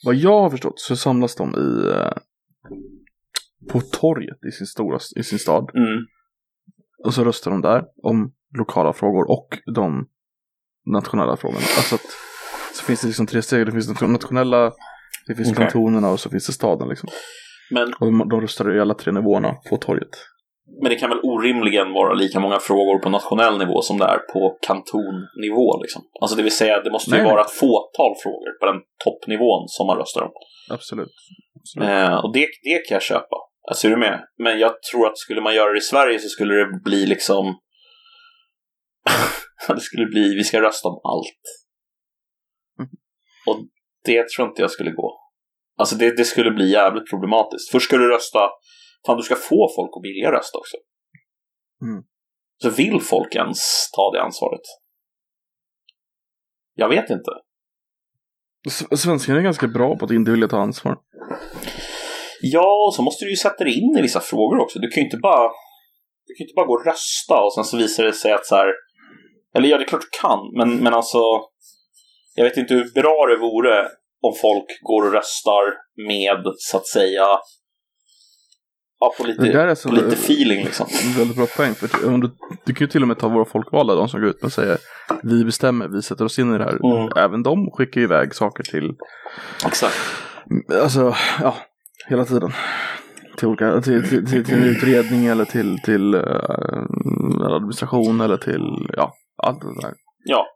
[0.05, 1.89] Vad jag har förstått så samlas de i...
[1.91, 2.13] eh,
[3.73, 5.71] på torget i sin, stora, i sin stad.
[5.75, 6.07] Mm.
[7.05, 10.09] Och så röstar de där om lokala frågor och de
[10.87, 11.65] nationella frågorna.
[11.77, 12.07] Alltså att
[12.75, 13.67] så finns det liksom tre steg.
[13.67, 14.73] Det finns nationella,
[15.27, 15.63] det finns Okej.
[15.63, 17.09] kantonerna och så finns det staden liksom.
[17.71, 20.09] Men, Och de, de röstar i alla tre nivåerna på torget.
[20.81, 24.19] Men det kan väl orimligen vara lika många frågor på nationell nivå som det är
[24.19, 25.83] på kantonnivå.
[25.83, 26.03] Liksom.
[26.21, 29.65] Alltså det vill säga, det måste ju Nej, vara ett fåtal frågor på den toppnivån
[29.69, 30.33] som man röstar om.
[30.71, 31.15] Absolut.
[31.61, 31.89] Absolut.
[31.89, 33.37] Eh, och det, det kan jag köpa.
[33.69, 34.21] Alltså är du med?
[34.39, 37.59] Men jag tror att skulle man göra det i Sverige så skulle det bli liksom...
[39.69, 41.43] det skulle bli, vi ska rösta om allt.
[42.79, 42.91] Mm.
[43.47, 43.65] Och
[44.05, 45.21] det tror inte jag skulle gå.
[45.79, 47.71] Alltså det, det skulle bli jävligt problematiskt.
[47.71, 48.51] Först ska du rösta,
[49.07, 50.77] fan du ska få folk att vilja rösta också.
[51.83, 52.05] Mm.
[52.63, 54.61] Så vill folk ens ta det ansvaret?
[56.75, 57.31] Jag vet inte.
[58.97, 60.99] Svenskarna är ganska bra på att inte vilja ta ansvar.
[62.41, 64.79] Ja, och så måste du ju sätta dig in i vissa frågor också.
[64.79, 65.51] Du kan ju inte bara,
[66.27, 68.57] du kan inte bara gå och rösta och sen så visar det sig att så
[68.57, 68.73] här...
[69.55, 71.19] Eller ja, det är klart du kan, men, men alltså...
[72.35, 73.89] Jag vet inte hur bra det vore
[74.21, 75.65] om folk går och röstar
[76.07, 77.27] med, så att säga...
[79.05, 80.87] Ja, på Det lite, där är så- på lite feeling liksom.
[81.19, 81.75] Väldigt bra poäng.
[81.75, 82.31] För om du,
[82.67, 84.79] du kan ju till och med ta våra folkvalda, de som går ut och säger
[85.23, 86.97] vi bestämmer, vi sätter oss in i det här.
[86.97, 87.09] Mm.
[87.17, 88.93] Även de skickar ju iväg saker till,
[89.67, 89.95] Exakt.
[90.83, 91.55] alltså, ja,
[92.09, 92.51] hela tiden.
[93.37, 98.89] Till, olika, till, till, till, till en utredning eller till, till uh, administration eller till,
[98.97, 99.95] ja, allt det där.
[100.25, 100.47] Ja,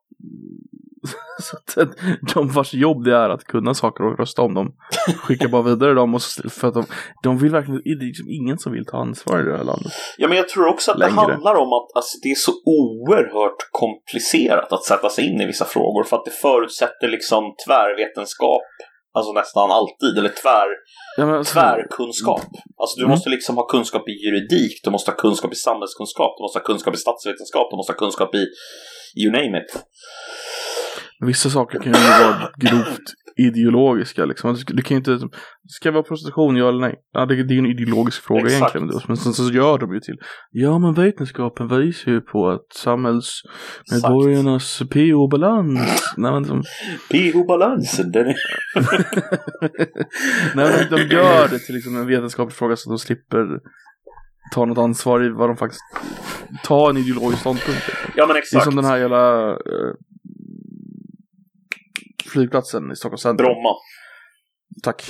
[1.41, 1.89] Så att
[2.35, 4.73] de vars jobb det är att kunna saker och rösta om dem
[5.23, 6.85] skickar bara vidare dem och så, för att de,
[7.23, 9.93] de vill verkligen, det är liksom ingen som vill ta ansvar i det här landet.
[10.19, 11.15] Ja, men jag tror också att Längre.
[11.15, 15.47] det handlar om att alltså, det är så oerhört komplicerat att sätta sig in i
[15.47, 18.63] vissa frågor för att det förutsätter liksom tvärvetenskap
[19.19, 20.69] Alltså nästan alltid, eller tvär,
[21.17, 22.41] Ja, alltså, tvärkunskap.
[22.81, 23.11] Alltså du Mm.
[23.11, 26.65] måste liksom ha kunskap i juridik, du måste ha kunskap i samhällskunskap, du måste ha
[26.65, 28.43] kunskap i statsvetenskap, du måste ha kunskap i
[29.23, 29.71] you name it.
[31.21, 34.55] Vissa saker kan ju vara grovt ideologiska liksom.
[34.55, 35.19] Du, du kan ju inte,
[35.69, 36.95] ska det vara prostitution, ja eller nej?
[37.12, 38.77] Ja, det, det är ju en ideologisk fråga Exakt.
[38.77, 39.03] egentligen.
[39.09, 40.16] Men sen så gör de ju till,
[40.51, 46.62] ja men vetenskapen visar ju på att samhällsmedborgarnas PO-balans, nej men de,
[47.11, 48.35] PH-balansen, den är...
[50.57, 53.47] nej, men de, gör det till liksom en vetenskaplig fråga så att de slipper
[54.55, 55.83] ta något ansvar i vad de faktiskt,
[56.64, 57.91] ta en ideologisk ståndpunkt.
[58.16, 58.64] Ja men Det är exakt.
[58.64, 59.57] som den här jävla eh,
[62.29, 63.47] flygplatsen i Stockholms centrum.
[63.47, 63.74] Bromma.
[64.83, 65.03] Tack.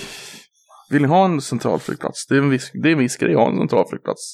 [0.91, 2.27] Vill ni ha en central flygplats?
[2.27, 4.33] Det är en viss, det är en viss grej att ha en central flygplats.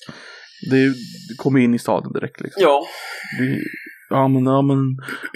[0.71, 0.89] Det, är,
[1.29, 2.63] det kommer in i staden direkt liksom.
[2.63, 2.85] Ja,
[3.39, 3.59] Det,
[4.11, 4.79] ja men, ja men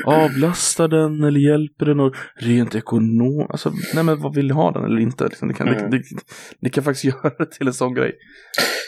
[0.06, 3.50] avlastar den eller hjälper den och rent ekonomiskt.
[3.50, 5.24] Alltså, nej men vad vill ni ha den eller inte?
[5.24, 5.90] Liksom, det, kan, Mm.
[5.90, 6.02] det,
[6.60, 8.12] det kan faktiskt göra det till en sån grej.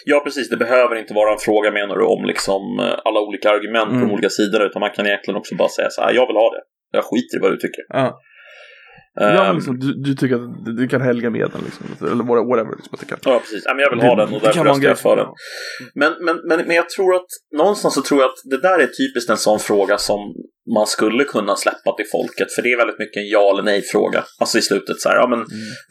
[0.04, 0.48] ja, precis.
[0.50, 3.94] Det behöver inte vara en fråga menar du om liksom eh, alla olika argument på
[3.96, 4.08] Mm.
[4.08, 6.50] de olika sidorna, utan man kan egentligen också bara säga så här, jag vill ha
[6.56, 6.62] det.
[6.92, 7.82] Jag skiter i vad du tycker.
[7.88, 8.20] Ja,
[9.14, 11.86] ja Ehm, liksom, du, du tycker att du, du kan helga med den liksom.
[12.12, 12.76] Eller whatever.
[12.76, 13.18] Liksom, att det kan.
[13.24, 13.62] Ja, precis.
[13.66, 15.26] Ja, men jag vill ha den och Det därför röstar jag för den.
[15.94, 18.86] Men, men, men, men jag tror att någonstans så tror jag att det där är
[18.86, 20.20] typiskt en sån fråga som
[20.74, 22.52] man skulle kunna släppa till folket.
[22.52, 24.24] För det är väldigt mycket en ja eller nej-fråga.
[24.40, 25.44] Alltså i slutet så här, ja men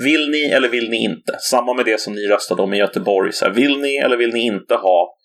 [0.03, 1.37] vill ni eller vill ni inte?
[1.39, 3.33] Samma med det som ni röstade om i Göteborg.
[3.33, 5.15] Så här, vill ni eller vill ni inte ha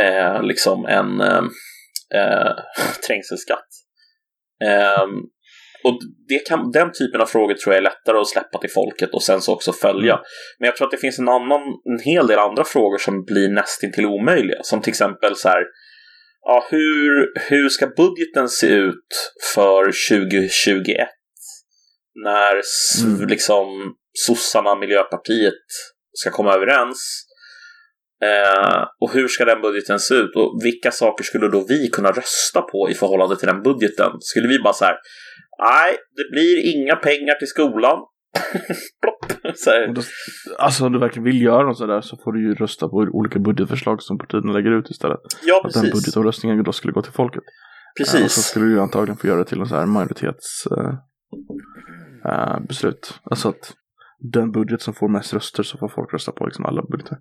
[0.00, 1.44] eh, liksom en eh,
[2.14, 2.52] eh,
[3.06, 3.68] trängselskatt?
[4.64, 5.06] Eh,
[5.84, 9.10] och det kan, den typen av frågor tror jag är lättare att släppa till folket
[9.14, 10.20] och sen så också följa.
[10.58, 13.48] Men jag tror att det finns en, annan, en hel del andra frågor som blir
[13.48, 14.62] nästintill omöjliga.
[14.62, 15.62] Som till exempel så här,
[16.42, 21.08] ja, hur, hur ska budgeten se ut för 2021?
[22.24, 22.60] När
[23.04, 23.28] Mm.
[23.28, 25.64] liksom sossarna, Miljöpartiet
[26.12, 27.26] ska komma överens.
[28.24, 30.36] Eh, och hur ska den budgeten se ut?
[30.36, 34.12] Och vilka saker skulle då vi kunna rösta på i förhållande till den budgeten?
[34.20, 34.96] Skulle vi bara så här,
[35.70, 37.98] nej, det blir inga pengar till skolan.
[39.94, 40.02] Då,
[40.58, 43.38] alltså om du verkligen vill göra något sådär så får du ju rösta på olika
[43.38, 45.18] budgetförslag som partierna lägger ut istället.
[45.42, 45.92] Ja, Att den precis.
[45.92, 47.42] budgetomröstningen då skulle gå till folket.
[47.94, 48.44] Ja, och så Precis.
[48.44, 50.94] skulle du ju antagligen få göra det till en så här majoritets eh,
[52.32, 53.20] eh, beslut.
[53.22, 53.72] Alltså att
[54.22, 57.18] den budget som får mest röster så får folk rösta på liksom alla budgetar.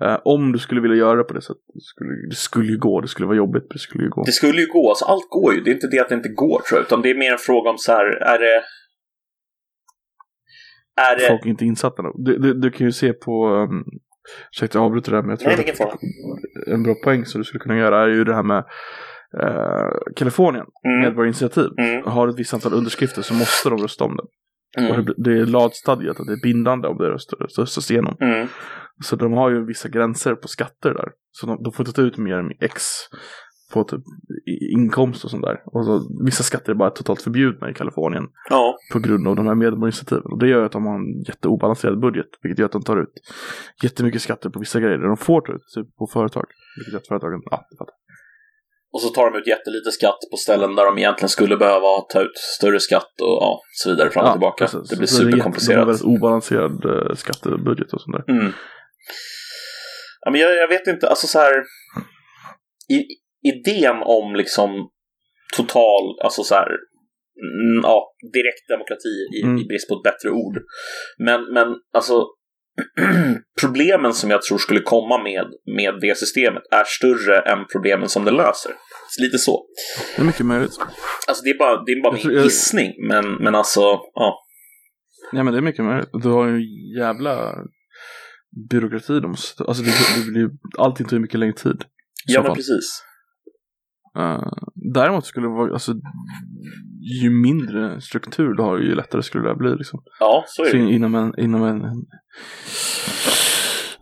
[0.00, 2.78] Eh, om du skulle vilja göra det på det sättet, det skulle, det skulle ju
[2.78, 4.22] gå, det skulle vara jobbigt, men det skulle ju gå.
[4.24, 5.60] Det skulle ju gå, alltså allt går ju.
[5.60, 7.38] Det är inte det att det inte går tror jag, utan det är mer en
[7.38, 8.62] fråga om så här, är det...
[11.10, 11.28] Är det...
[11.28, 12.24] Folk är inte insatta nog.
[12.24, 13.84] Du, du, du kan ju se på, um,
[14.52, 17.44] ursäkta jag avbryter det här men jag tror Nej, att en bra poäng som du
[17.44, 18.64] skulle kunna göra är ju det här med
[19.42, 21.00] eh, Kalifornien, Mm.
[21.00, 21.68] medborgarinitiativ.
[21.78, 22.04] Mm.
[22.04, 24.22] Har ett visst antal underskrifter så måste de rösta om det.
[24.76, 25.04] Och Mm.
[25.04, 27.10] det, det är lagstadgat att det är bindande om det
[27.58, 28.16] röstas, igenom.
[28.20, 28.48] Mm.
[29.04, 31.08] Så de har ju vissa gränser på skatter där.
[31.32, 32.82] Så de, de får inte ta ut mer än X
[33.72, 34.00] på typ
[34.76, 35.62] inkomst och sånt där.
[35.66, 39.46] Och så, vissa skatter är bara totalt förbjudna i Kalifornien Ja, på grund av de
[39.46, 40.32] här medborgarinitiativen.
[40.32, 43.12] Och det gör att de har en jätteobalanserad budget, vilket gör att de tar ut
[43.82, 44.98] jättemycket skatter på vissa grejer.
[44.98, 46.44] De får ta ut typ på företag,
[46.76, 47.94] vilket gör att företagen, ja, det fattar.
[48.92, 52.20] Och så tar de ut jättelite skatt på ställen där de egentligen skulle behöva ta
[52.20, 54.64] ut större skatt och ja, så vidare fram och Ja, tillbaka.
[54.64, 54.90] precis.
[54.90, 55.88] Det blir Så är jätte- De har superkomplicerat.
[55.88, 58.34] väldigt obalanserad eh, skattebudget och sånt där.
[58.34, 58.52] Mm.
[60.20, 61.54] Ja, men jag, jag vet inte, alltså så här.
[62.96, 62.98] I,
[63.52, 64.70] idén om liksom
[65.56, 69.58] total, alltså så här, mm, ja, direkt demokrati i, Mm.
[69.58, 70.56] i brist på ett bättre ord.
[71.18, 72.26] Men, men alltså
[73.60, 75.46] problemen som jag tror skulle komma med,
[75.76, 78.72] med det systemet är större än problemen som det löser.
[79.20, 79.64] Lite så.
[80.16, 80.78] Det är mycket möjligt.
[81.28, 83.80] Alltså det är bara, det är bara min jag- gissning, men, men alltså,
[84.14, 84.44] ja.
[85.32, 86.08] Ja men det är mycket möjligt.
[86.12, 86.60] Du har ju
[86.98, 87.54] jävla
[88.70, 89.20] byråkrati.
[89.20, 89.30] De,
[89.68, 91.84] alltså det, det blir, allting tar ju mycket längre tid.
[92.26, 92.56] Ja, men fall.
[92.56, 93.04] precis.
[94.18, 94.52] Eh,
[94.94, 95.92] däremot skulle det vara, alltså
[97.22, 100.02] ju mindre struktur du har ju lättare skulle det bli liksom.
[100.20, 100.82] Ja, så är Så det.
[100.82, 102.04] inom en, inom en, en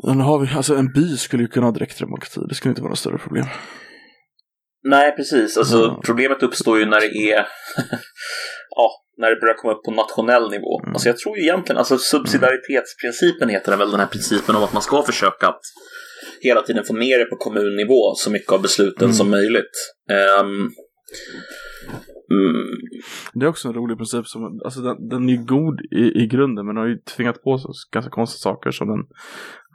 [0.03, 2.91] men har vi, alltså en by skulle ju kunna ha direktdemokrati, det skulle inte vara
[2.91, 3.47] något större problem.
[4.85, 5.57] Nej, precis.
[5.57, 6.01] Alltså, Ja.
[6.05, 7.39] Problemet uppstår ju när det är
[8.77, 10.81] ja, när det börjar komma upp på nationell nivå.
[10.81, 10.93] Mm.
[10.93, 14.73] Alltså jag tror ju egentligen, alltså subsidiaritetsprincipen heter den väl, den här principen om att
[14.73, 15.61] man ska försöka att
[16.43, 19.15] hela tiden få ner det på kommunnivå så mycket av besluten Mm.
[19.15, 19.75] som möjligt.
[20.11, 20.51] Ehm,
[22.33, 22.69] mm,
[23.35, 26.27] Det är också en rolig princip som, alltså den, den är ju god i, i
[26.27, 29.03] grunden men har ju tvingat på sig ganska konstiga saker som den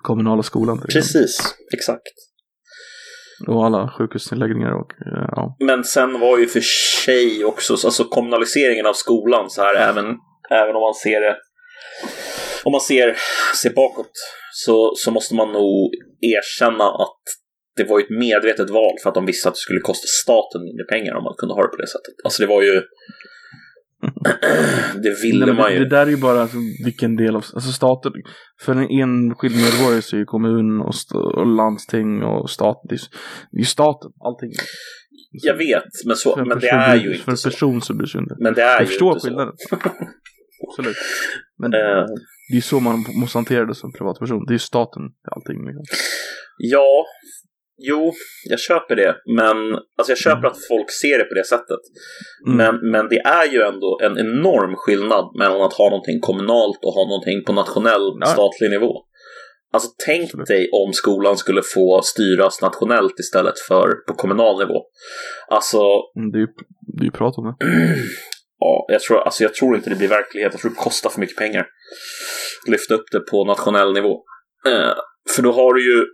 [0.03, 1.21] kommunala skolan till exempel.
[1.21, 2.01] precis, exakt.
[3.47, 5.55] Och alla sjukhusnedläggningar och eh, ja.
[5.65, 6.61] Men sen var ju för
[7.05, 10.05] sig också, alltså kommunaliseringen av skolan så här, även,
[10.51, 11.35] även om man ser det
[12.63, 13.15] om man ser,
[13.61, 14.11] ser bakåt
[14.53, 15.91] så, så måste man nog
[16.21, 17.21] erkänna att
[17.75, 20.83] det var ett medvetet val för att de visste att det skulle kosta staten mindre
[20.85, 22.13] pengar om man kunde ha det på det sättet.
[22.23, 22.81] Alltså det var ju...
[25.03, 25.79] det ville Nej, men man det, ju.
[25.79, 28.11] det där är ju bara alltså, vilken del av, alltså staten,
[28.61, 30.93] för en enskild medborgare så är ju kommun och,
[31.37, 32.99] och landsting och stat, det är,
[33.59, 34.51] ju- staten, allting.
[35.31, 37.49] Jag vet, men, så, För en men det är ju För inte en så.
[37.49, 38.35] person så bryr sig inte.
[38.39, 39.27] Men det är Jag ju förstår inte så.
[39.27, 39.53] skillnaden.
[40.69, 40.95] Absolut.
[41.57, 42.05] Men Eh,
[42.51, 44.45] det är så man måste hantera det som privatperson.
[44.45, 45.01] Det är ju staten
[45.35, 45.57] allting.
[45.67, 45.83] Liksom.
[46.57, 47.05] Ja,
[47.89, 48.13] jo,
[48.49, 49.15] jag köper det.
[49.37, 49.57] Men
[49.97, 50.51] alltså jag köper Mm.
[50.51, 51.79] att folk ser det på det sättet.
[52.47, 52.57] Mm.
[52.57, 56.93] Men, men det är ju ändå en enorm skillnad mellan att ha någonting kommunalt och
[56.93, 58.25] ha någonting på nationell, Ja.
[58.25, 58.93] statlig nivå.
[59.73, 60.47] Alltså tänk Absolut.
[60.47, 64.79] dig om skolan skulle få styras nationellt istället för på kommunal nivå.
[65.49, 65.81] Alltså,
[66.19, 66.37] Mm, det
[67.01, 67.55] är ju prat om det.
[68.59, 70.53] ja, jag tror, alltså jag tror inte det blir verklighet.
[70.53, 71.67] Jag tror det kostar för mycket pengar.
[72.67, 74.23] Lyfta upp det på nationell nivå.
[74.67, 74.93] Eh,
[75.35, 76.05] för då har du ju,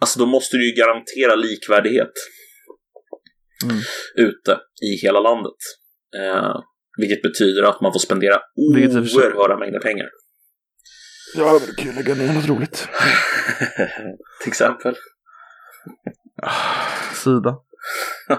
[0.00, 2.12] alltså då måste du ju garantera likvärdighet
[3.64, 3.76] Mm.
[4.16, 5.56] ute i hela landet.
[6.20, 6.54] Eh,
[6.98, 10.06] vilket betyder att man får spendera sig- oerhörda mängder pengar.
[11.36, 12.88] Ja, men det kan ju lägga ner något roligt.
[14.42, 14.96] Till exempel.
[17.14, 17.56] Sida.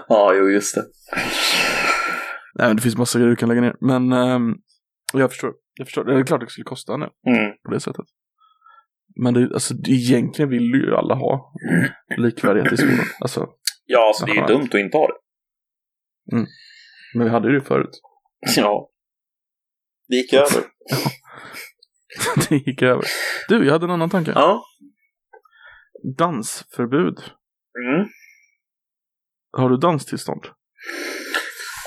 [0.08, 0.84] Ja, jo, just det.
[2.54, 3.76] Nej, men det finns massa grejer du kan lägga ner.
[3.80, 4.54] Men ehm,
[5.12, 5.54] jag förstår.
[5.78, 6.04] Jag förstår.
[6.04, 7.52] Det är klart det skulle kosta nu Mm.
[7.64, 8.04] på det sättet.
[9.16, 11.52] Men det, alltså, det, egentligen vill ju alla ha
[12.16, 13.06] likvärdighet i skolan.
[13.20, 13.48] Alltså,
[13.86, 15.14] Ja, alltså det är ju dumt att inte ha det.
[17.14, 18.00] men vi hade ju det förut.
[18.56, 18.88] Ja.
[20.08, 20.64] Det gick över.
[22.48, 23.04] det gick över.
[23.48, 24.32] Du, jag hade en annan tanke.
[24.34, 24.64] Ja.
[26.18, 27.18] Dansförbud.
[27.84, 28.08] Mm.
[29.52, 30.42] Har du danstillstånd?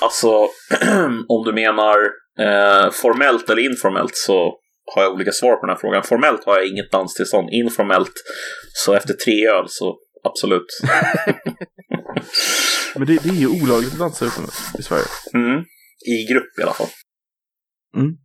[0.02, 0.28] Alltså,
[1.28, 1.98] om du menar
[2.40, 4.60] eh, formellt eller informellt så
[4.96, 6.04] har jag olika svar på den här frågan.
[6.04, 7.50] Formellt har jag inget danstillstånd.
[7.52, 8.14] Informellt,
[8.74, 10.66] så efter tre öl så absolut.
[12.96, 15.06] Men det, det är ju olagligt att dansa utomhus i Sverige.
[15.34, 15.66] Mm.
[16.08, 16.88] I grupp i alla fall.
[17.98, 18.18] Mm.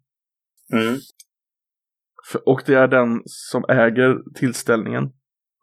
[0.72, 0.98] Mm.
[2.30, 5.04] För, och det är den som äger tillställningen,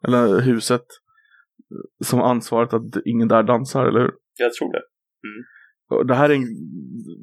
[0.06, 0.86] eller huset,
[2.04, 4.12] som har ansvaret att ingen där dansar, eller hur?
[4.38, 4.82] Jag tror det.
[5.90, 6.44] Och det här är en,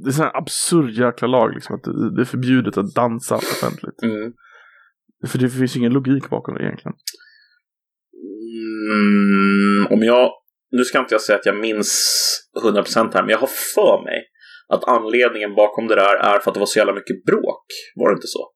[0.03, 1.83] det är en sån här absurd jäkla lag, liksom, att
[2.15, 4.03] det, är förbjudet att dansa offentligt.
[4.03, 4.33] Mm.
[5.27, 6.95] För det finns ingen logik bakom det egentligen.
[8.91, 10.31] Mm, om jag,
[10.71, 11.91] nu ska inte jag säga att jag minns
[12.63, 14.23] 100% här, men jag har för mig
[14.67, 17.65] att anledningen bakom det där är för att det var så jävla mycket bråk.
[17.95, 18.51] Var det inte så?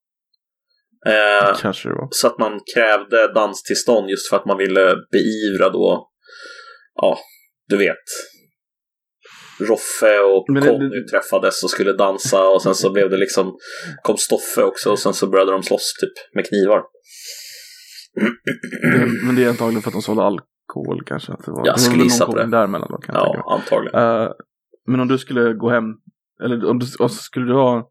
[1.06, 2.08] Eh, Kanske det var.
[2.12, 6.10] så att man krävde danstillstånd just för att man ville beivra då,
[6.96, 7.18] ja,
[7.68, 8.06] du vet.
[9.60, 13.58] Roffe och Men Conny det- träffades och skulle dansa och sen så blev det liksom,
[14.04, 16.82] kom Stoffe också och sen så började de slåss typ med knivar.
[18.92, 21.32] Det, men det är antagligen för att de sålde alkohol kanske.
[21.34, 22.46] Att det var, Jag skulle gissa på det.
[22.52, 23.24] Däremellan då, kan jag.
[23.36, 24.00] Ja, antagligen.
[24.02, 24.30] Eh,
[24.88, 25.84] men om du skulle gå hem,
[26.44, 27.90] eller om du, skulle du ha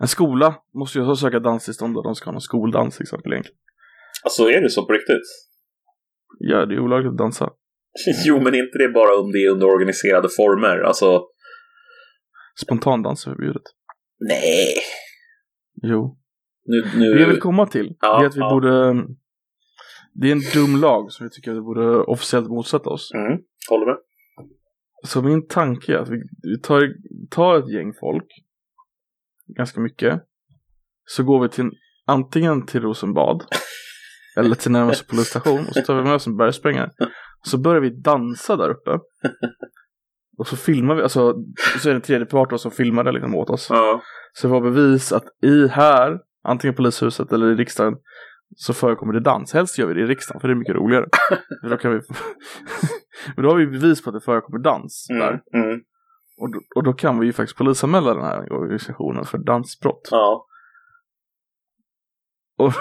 [0.00, 3.58] en skola, måste ju söka danstillstånd och de ska ha någon skoldans till exempel egentligen.
[4.24, 5.26] Alltså är det så på riktigt?
[6.38, 7.50] Ja, det är olagligt att dansa.
[8.26, 10.78] Jo, men inte det bara om det är under organiserade former.
[10.78, 11.22] Alltså,
[12.64, 13.62] Spontandans är förbjudet.
[14.20, 14.74] nej.
[15.82, 16.18] Jo.
[16.64, 17.14] Nu, nu...
[17.14, 18.50] Det jag vill komma till, Ja, är att vi ja.
[18.50, 19.04] borde...
[20.12, 23.10] Det är en dum lag som vi tycker att vi borde officiellt motsätta oss.
[23.14, 23.38] Mm,
[23.70, 23.96] håller med.
[25.04, 26.92] Så min tanke är att vi, vi tar,
[27.30, 28.26] tar ett gäng folk,
[29.56, 30.22] ganska mycket,
[31.04, 31.70] så går vi till
[32.06, 33.44] antingen till Rosenbad
[34.36, 36.90] eller till närmaste polisstation och så tar vi med oss en bergsprängare.
[37.50, 38.90] Så börjar vi dansa där uppe.
[40.38, 41.34] Och så filmar vi, alltså
[41.78, 43.66] så är det en tredje part som filmar det liksom åt oss.
[43.70, 44.02] Ja.
[44.32, 47.94] Så vi har bevis att i här, antingen polishuset eller i riksdagen,
[48.56, 49.52] så förekommer det dans.
[49.52, 51.06] Helst gör vi det i riksdagen för det är mycket roligare.
[51.62, 52.00] för då kan vi...
[53.36, 55.40] Men då har vi bevis på att det förekommer dans där.
[55.54, 55.80] Mm, mm,
[56.40, 60.08] Och då, och då kan vi ju faktiskt polisanmäla den här organisationen för dansbrott.
[60.10, 60.46] ja.
[62.58, 62.72] Och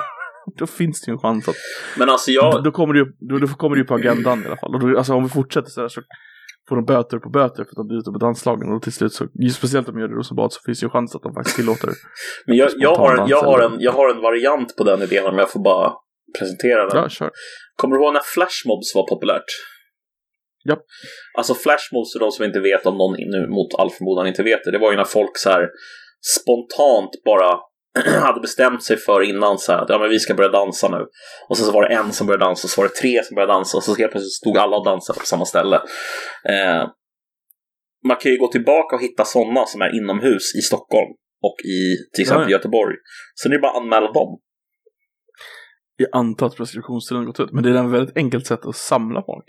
[0.58, 1.56] då finns det ju en chans att...
[1.98, 2.64] Men alltså jag...
[2.64, 4.76] då, kommer det ju, då, då kommer det på agendan i alla fall.
[4.76, 6.02] Och då, alltså om vi fortsätter så här så
[6.70, 8.74] får de böter på böter för att de bryter på danslagen.
[8.74, 10.90] Och till slut så, speciellt om de gör det i Rosenbad så finns det ju
[10.90, 11.90] chans att de faktiskt tillåter
[12.48, 15.26] Men jag, jag, har en, jag, har en, jag har en variant på den idén
[15.26, 15.94] om jag får bara
[16.40, 16.98] presentera den.
[17.02, 17.32] Ja, kör.
[17.76, 19.50] Kommer du ihåg när flashmobs var populärt?
[20.70, 20.84] Japp.
[21.38, 24.64] Alltså flashmobs, för de som inte vet, om någon nu mot all förmodan inte vet
[24.64, 25.64] det, det var ju när folk så här
[26.36, 27.60] spontant bara
[28.22, 31.06] hade bestämt sig för innan så här att ja, men vi ska börja dansa nu.
[31.50, 33.36] Och sen så var det en som började dansa, och så var det tre som
[33.36, 35.76] började dansa och så helt plötsligt stod alla och dansade på samma ställe.
[36.50, 36.84] Eh,
[38.08, 41.10] man kan ju gå tillbaka och hitta sådana som är inomhus i Stockholm
[41.42, 41.82] och i
[42.16, 42.52] till exempel Nej.
[42.52, 42.96] Göteborg.
[43.42, 44.40] Sen är det bara att anmäla dem.
[45.98, 49.22] Jag antar att preskriptionstiden gått ut, men det är ett väldigt enkelt sätt att samla
[49.26, 49.46] folk.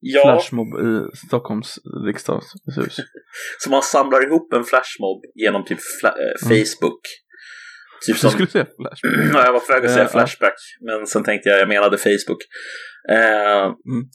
[0.00, 2.96] Ja, Flashmob i Stockholms riksdagshus.
[3.58, 6.64] så man samlar ihop en flashmob genom typ fla- eh, Mm.
[6.64, 7.00] Facebook.
[8.06, 9.00] Typ Du som, skulle säga Flash.
[9.34, 10.10] ja, jag var på väg att säga Eh.
[10.10, 12.42] Flashback, men sen tänkte jag jag menade Facebook.
[13.10, 14.06] Eh, Mm.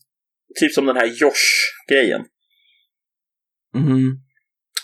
[0.60, 2.22] Typ som den här Josh-grejen.
[3.76, 4.18] Mm.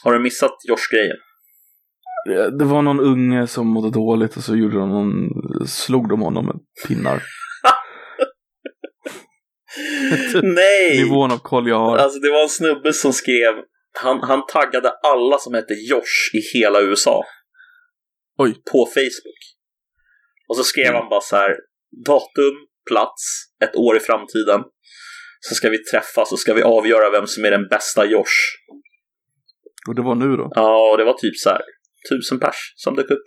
[0.03, 1.17] Har du missat Josh-grejen?
[2.29, 5.29] Det- Det var någon unge som mådde dåligt och så gjorde de någon,
[5.67, 6.55] slog de honom med
[6.87, 7.23] pinnar.
[10.43, 11.03] Nej!
[11.03, 11.97] Nivån av koll jag har.
[11.97, 13.53] Alltså det var en snubbe som skrev,
[14.03, 17.23] han, han taggade alla som hette Josh i hela USA.
[18.41, 18.53] Oj.
[18.71, 19.41] På Facebook.
[20.47, 21.55] Och så skrev han bara så här,
[22.05, 22.55] datum,
[22.89, 23.23] plats,
[23.63, 24.61] ett år i framtiden.
[25.39, 28.37] Så ska vi träffas och ska vi avgöra vem som är den bästa Josh.
[29.87, 30.51] Och det var nu då.
[30.55, 31.61] Ja, och det var typ så här,
[32.09, 33.23] tusen pers som dök upp.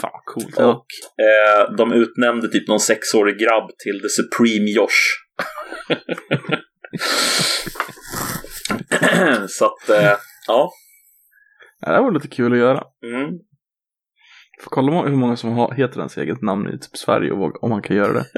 [0.00, 0.54] Fan vad coolt.
[0.56, 0.66] Ja.
[0.66, 0.86] Och
[1.24, 5.02] eh, de utnämnde typ någon sexårig grabb till The Supreme Josh.
[9.48, 10.16] så att, eh,
[10.46, 10.72] ja.
[11.80, 12.84] Ja, det var lite kul att göra.
[13.04, 13.38] Mm.
[14.60, 17.70] Får kolla hur många som har, heter ens eget namn i typ Sverige och om
[17.70, 18.24] man kan göra det.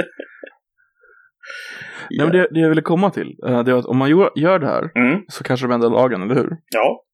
[2.10, 4.58] Nej, men det, det jag ville komma till, eh, det är att om man gör,
[4.58, 5.20] det här Mm.
[5.28, 6.56] så kanske de ändrar lagen, eller hur?
[6.70, 7.04] Ja.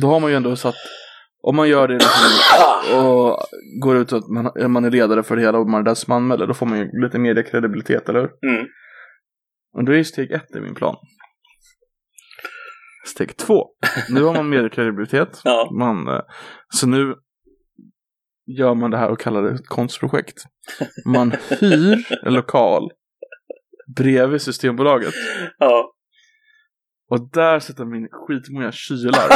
[0.00, 0.74] Då har man ju ändå satt,
[1.42, 2.10] om man gör det liksom,
[2.98, 3.38] och
[3.82, 6.12] går ut att man, man är ledare för det hela och man är den som
[6.12, 8.50] anmäler, då får man ju lite mediekredibilitet, eller hur?
[8.50, 8.66] Mm.
[9.74, 10.96] Och då är ju steg ett i min plan.
[13.06, 13.64] Steg två.
[14.10, 15.40] Nu har man mediekredibilitet.
[15.44, 15.70] Ja.
[15.78, 16.20] Man, eh,
[16.68, 17.14] så nu
[18.46, 20.44] gör man det här och kallar det ett konstprojekt.
[21.04, 22.90] Man hyr en lokal
[23.96, 25.14] bredvid Systembolaget.
[25.58, 25.92] Ja.
[27.10, 29.30] Och där sätter man in skitmånga kylar.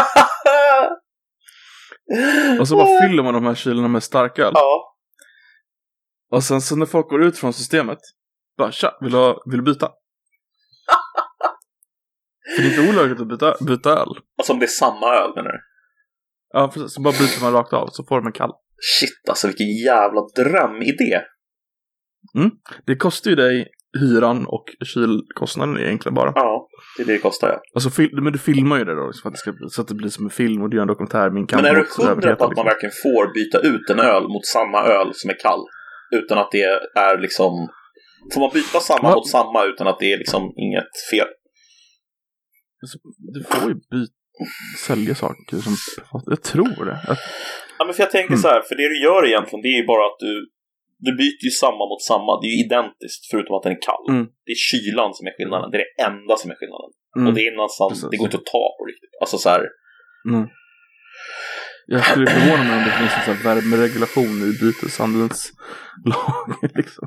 [2.61, 4.53] Och så bara fyller man de här kylarna med starköl.
[4.55, 4.97] Ja.
[6.31, 7.99] Och sen så när folk går ut från systemet.
[8.59, 9.87] Bara tja, vill du, vill du byta?
[12.57, 14.19] För det är inte olagligt att byta, byta öl.
[14.39, 15.61] Alltså om det är samma öl menar du?
[16.53, 16.95] Ja, precis.
[16.95, 18.53] Så bara byter man rakt av så får de en kall.
[18.81, 21.21] Shit alltså vilken jävla drömidé.
[22.87, 23.67] Det kostar ju dig
[24.01, 24.65] hyran och
[24.95, 26.33] kylkostnaden egentligen bara.
[26.35, 27.61] Ja, det är det det kostar ja.
[27.75, 29.95] Alltså, men du filmar ju det då liksom, för att det ska, så att det
[29.95, 32.15] blir som en film och du gör en dokumentär med en Men är du hundra
[32.15, 32.65] på att man liksom.
[32.65, 35.63] verkligen får byta ut en öl mot samma öl som är kall?
[36.15, 36.63] Utan att det
[37.09, 37.53] är liksom...
[38.35, 39.15] Får man byta samma Va?
[39.15, 41.31] mot samma utan att det är liksom inget fel?
[42.83, 42.99] Alltså,
[43.35, 44.20] Du får ju byta,
[44.87, 45.75] sälja saker som
[46.27, 46.99] Jag tror det.
[47.79, 48.43] Ja, men för jag tänker Mm.
[48.45, 50.33] så här, för det du gör egentligen, det är ju bara att du,
[51.07, 52.31] du byter ju samma mot samma.
[52.41, 54.05] Det är ju identiskt, förutom att den är kall.
[54.15, 54.25] Mm.
[54.47, 55.67] Det är kylan som är skillnaden.
[55.71, 56.91] Det är det enda som är skillnaden.
[57.17, 58.11] mm, Och det är någonstans, Precis.
[58.11, 59.15] det går inte att ta på riktigt.
[59.23, 59.63] Alltså så här,
[60.33, 60.45] mm.
[61.95, 66.55] Jag skulle förvåna mig om det finns en sån här värmeregulation i byteshandelslagen.
[66.81, 67.05] Liksom.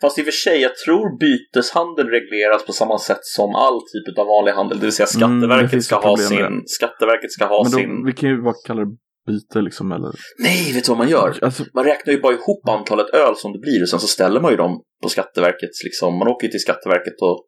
[0.00, 4.18] Fast i och för sig, jag tror byteshandel regleras på samma sätt som all typ
[4.18, 4.78] av vanlig handel.
[4.78, 6.62] Det vill säga Mm, Skatteverket finns ska ha sin...
[6.66, 8.00] Skatteverket ska ha Men sin...
[8.00, 8.90] då, vi kan ju bara kalla det
[9.26, 9.92] byte liksom.
[9.92, 11.38] Eller, Nej, vet du vad man gör?
[11.42, 14.40] alltså, Man räknar ju bara ihop antalet öl som det blir och sen så ställer
[14.40, 16.18] man ju dem på Skatteverkets liksom.
[16.18, 17.46] Man åker ju till Skatteverket och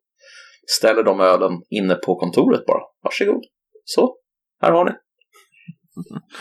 [0.78, 2.82] ställer de ölen inne på kontoret bara.
[3.02, 3.42] Varsågod.
[3.84, 4.16] Så,
[4.62, 4.92] här har ni.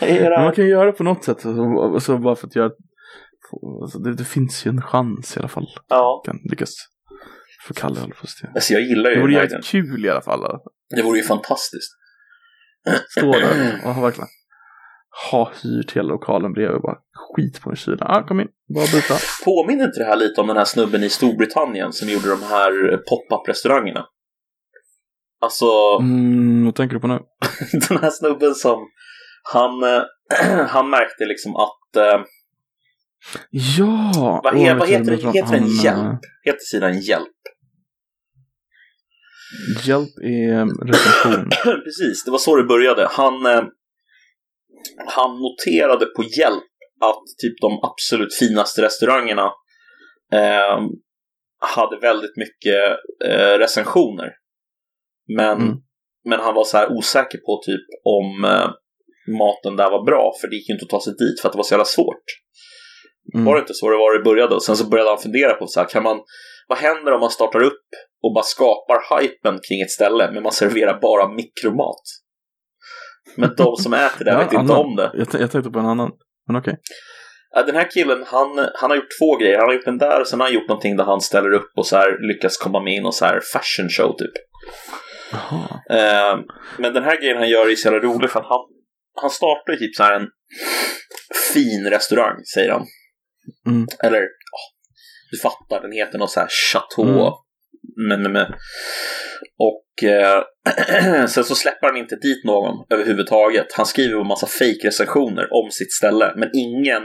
[0.00, 0.52] Men man era...
[0.52, 1.46] kan göra det på något sätt.
[1.46, 2.70] Alltså, alltså, bara för att göra...
[3.82, 5.66] Alltså, det, det finns ju en chans i alla fall.
[5.88, 6.70] Ja, Kan lyckas
[7.68, 8.26] få Kalle alla fall.
[8.42, 10.60] Det alltså jag gillar ju Det vore jävligt kul i alla fall.
[10.96, 11.92] Det vore ju fantastiskt.
[13.18, 14.28] Stå där ha verkligen
[15.30, 18.06] ha hyrt hela lokalen bredvid och bara skit på en kyla.
[18.06, 19.14] Ah, kom in, bara byta.
[19.44, 22.96] Påminner inte det här lite om den här snubben i Storbritannien som gjorde de här
[22.96, 24.06] pop-up restaurangerna?
[25.40, 25.66] Alltså,
[26.00, 27.18] Mm, vad tänker du på nu?
[27.88, 28.78] den här snubben som
[29.52, 29.70] han,
[30.68, 32.20] han märkte liksom att eh,
[33.50, 34.40] Ja!
[34.44, 35.62] Vad, jag vad heter, inte, heter den?
[35.62, 36.20] han, eh, Hjälp?
[36.44, 37.28] Heter sidan Hjälp?
[39.84, 41.50] Hjälp är recension.
[41.84, 43.08] Precis, det var så det började.
[43.10, 43.62] Han, eh,
[45.06, 46.64] han noterade på Hjälp
[47.00, 49.52] att typ de absolut finaste restaurangerna
[50.32, 50.80] eh,
[51.76, 54.30] hade väldigt mycket eh, recensioner.
[55.36, 55.76] Men, Mm.
[56.24, 58.70] men han var så här osäker på typ om eh,
[59.38, 61.52] maten där var bra, för det gick ju inte att ta sig dit för att
[61.52, 62.24] det var så jävla svårt.
[63.34, 63.44] Mm.
[63.46, 64.54] Var det inte så det var det började?
[64.54, 66.20] Och sen så började han fundera på så här, kan man,
[66.68, 67.86] vad händer om man startar upp
[68.22, 72.02] och bara skapar hypen kring ett ställe, men man serverar bara mikromat?
[73.36, 74.76] Men de som äter det Ja, vet inte annan.
[74.86, 75.10] om det.
[75.14, 76.10] Jag, jag tänkte på en annan.
[76.46, 76.76] Men okej.
[77.54, 79.58] Ja, Den här killen, han, han har gjort två grejer.
[79.58, 81.70] Han har gjort den där och sen har han gjort någonting där han ställer upp
[81.76, 84.32] och så här lyckas komma med i någon så här fashion show typ.
[85.90, 86.38] Eh,
[86.78, 88.60] men den här grejen han gör är så jävla rolig för att han,
[89.20, 90.28] han startar typ så här en
[91.54, 92.86] fin restaurang, säger han.
[93.66, 93.86] Mm.
[94.02, 94.60] Eller, ja,
[95.30, 97.04] du fattar, den heter något så här chateau.
[97.04, 97.32] Mm.
[98.08, 98.46] Men, men, men.
[99.58, 103.66] Och eh, sen så släpper han inte dit någon överhuvudtaget.
[103.76, 107.02] Han skriver en massa fake-recensioner om sitt ställe, men ingen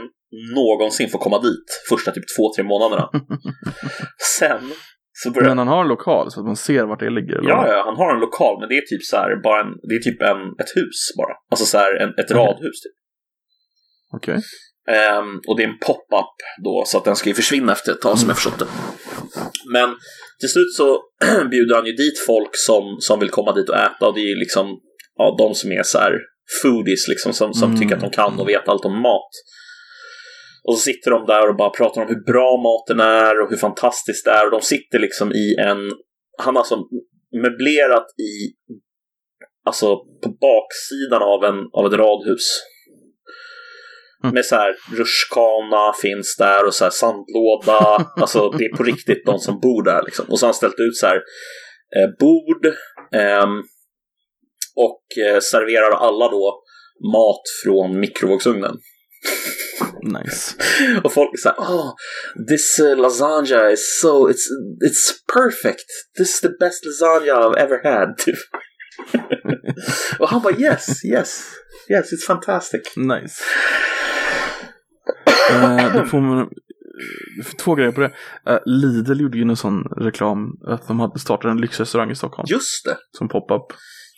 [0.54, 3.10] någonsin får komma dit första typ två, tre månaderna.
[4.38, 4.72] Sen
[5.12, 5.48] så börjar...
[5.48, 7.36] Men han har en lokal så att man ser vart det ligger?
[7.38, 7.50] Eller?
[7.50, 9.94] Ja, ja, han har en lokal, men det är typ så här, bara en, det
[9.94, 11.34] är typ en, ett hus bara.
[11.50, 12.96] Alltså så här, en, ett radhus typ.
[14.16, 14.38] Okej.
[14.88, 16.34] Um, och det är en pop-up
[16.64, 18.66] då, så att den ska ju försvinna efter ett tag som jag förstått det.
[19.72, 19.96] Men
[20.40, 21.02] till slut så
[21.50, 24.28] bjuder han ju dit folk som, som vill komma dit och äta och det är
[24.28, 24.80] ju liksom
[25.16, 26.12] ja, de som är så här
[26.62, 27.80] foodies liksom, som, som Mm.
[27.80, 29.30] tycker att de kan och vet allt om mat.
[30.64, 33.56] Och så sitter de där och bara pratar om hur bra maten är och hur
[33.56, 35.78] fantastiskt det är och de sitter liksom i en,
[36.38, 36.78] han har alltså
[37.42, 38.32] möblerat i,
[39.66, 42.46] alltså på baksidan av, en, av ett radhus.
[44.24, 44.34] Mm.
[44.34, 48.10] Med så här rutschkana finns där och så här sandlåda.
[48.16, 50.26] alltså det är på riktigt de som bor där liksom.
[50.28, 51.16] Och så har han ställt ut så här
[51.96, 52.66] eh, bord
[53.14, 53.62] ehm,
[54.76, 56.62] och eh, serverar alla då
[57.12, 58.76] mat från mikrovågsugnen.
[60.02, 60.54] Nice.
[61.04, 61.94] Och folk är så här, oh,
[62.48, 64.46] this uh, lasagna is so, it's,
[64.86, 65.84] it's perfect.
[66.18, 68.14] This is the best lasagna I've ever had.
[70.18, 71.44] Och han bara yes, yes,
[71.90, 72.80] yes, it's fantastic.
[72.96, 73.42] Nice.
[75.50, 76.48] Eh, då får man
[77.58, 78.12] två grejer på det.
[78.46, 82.46] Eh, Lidl gjorde ju en sån reklam att de hade startat en lyxrestaurang i Stockholm
[82.50, 83.62] Just det, som pop-up.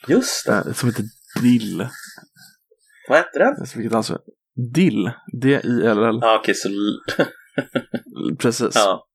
[0.09, 0.53] just det.
[0.67, 1.05] eh, som heter
[1.43, 1.89] Dill.
[3.09, 3.55] Vad hette den?
[3.77, 4.19] Vilket alltså
[4.75, 5.11] Dill.
[5.43, 6.19] D-I-L-L.
[6.23, 6.69] Ja, okej, så...
[8.39, 8.75] Precis.
[8.75, 9.07] Ja.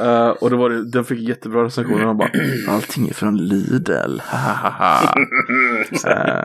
[0.00, 2.04] Eh, och då var det, den fick jättebra recensioner.
[2.04, 2.30] De bara
[2.68, 4.20] allting är från Lidl.
[4.32, 4.64] Eh,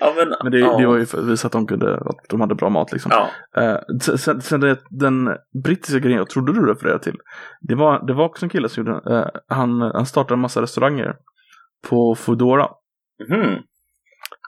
[0.00, 0.78] ja, men, Men det, ja.
[0.78, 3.12] det var ju för att visa att de, kunde, att de hade bra mat liksom.
[3.14, 3.78] Ja, Eh,
[4.16, 7.16] sen- sen, det, den brittiska grejen jag trodde du refererade till.
[7.60, 10.62] Det var, det var också en kille som gjorde, eh, han, han startade en massa
[10.62, 11.16] restauranger
[11.88, 12.68] på Foodora
[13.28, 13.58] mhm.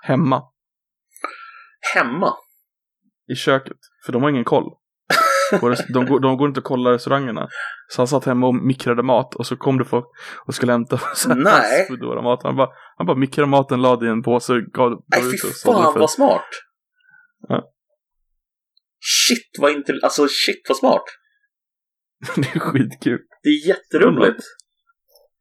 [0.03, 0.43] hemma
[1.95, 2.33] Hemma?
[3.33, 3.77] i köket.
[4.07, 4.73] För de har ingen koll.
[5.89, 7.49] De, går, de går inte att kolla restaurangerna.
[7.89, 10.05] Så han satt hemma och mikrade mat och så kom det folk
[10.47, 11.01] och skulle hämta
[11.37, 11.87] Nej.
[11.89, 12.43] Foodora-mat.
[12.43, 15.51] Han bara, han bara mikrade maten, lade i en påse, gav, gav Nej, ut och
[15.51, 16.49] sålde fan för- vad smart.
[17.49, 17.73] Ja.
[19.01, 19.93] Shit, vad inte...
[20.03, 21.05] Alltså shit vad smart.
[22.37, 23.19] det är skitkul.
[23.43, 24.43] Det är jätteroligt.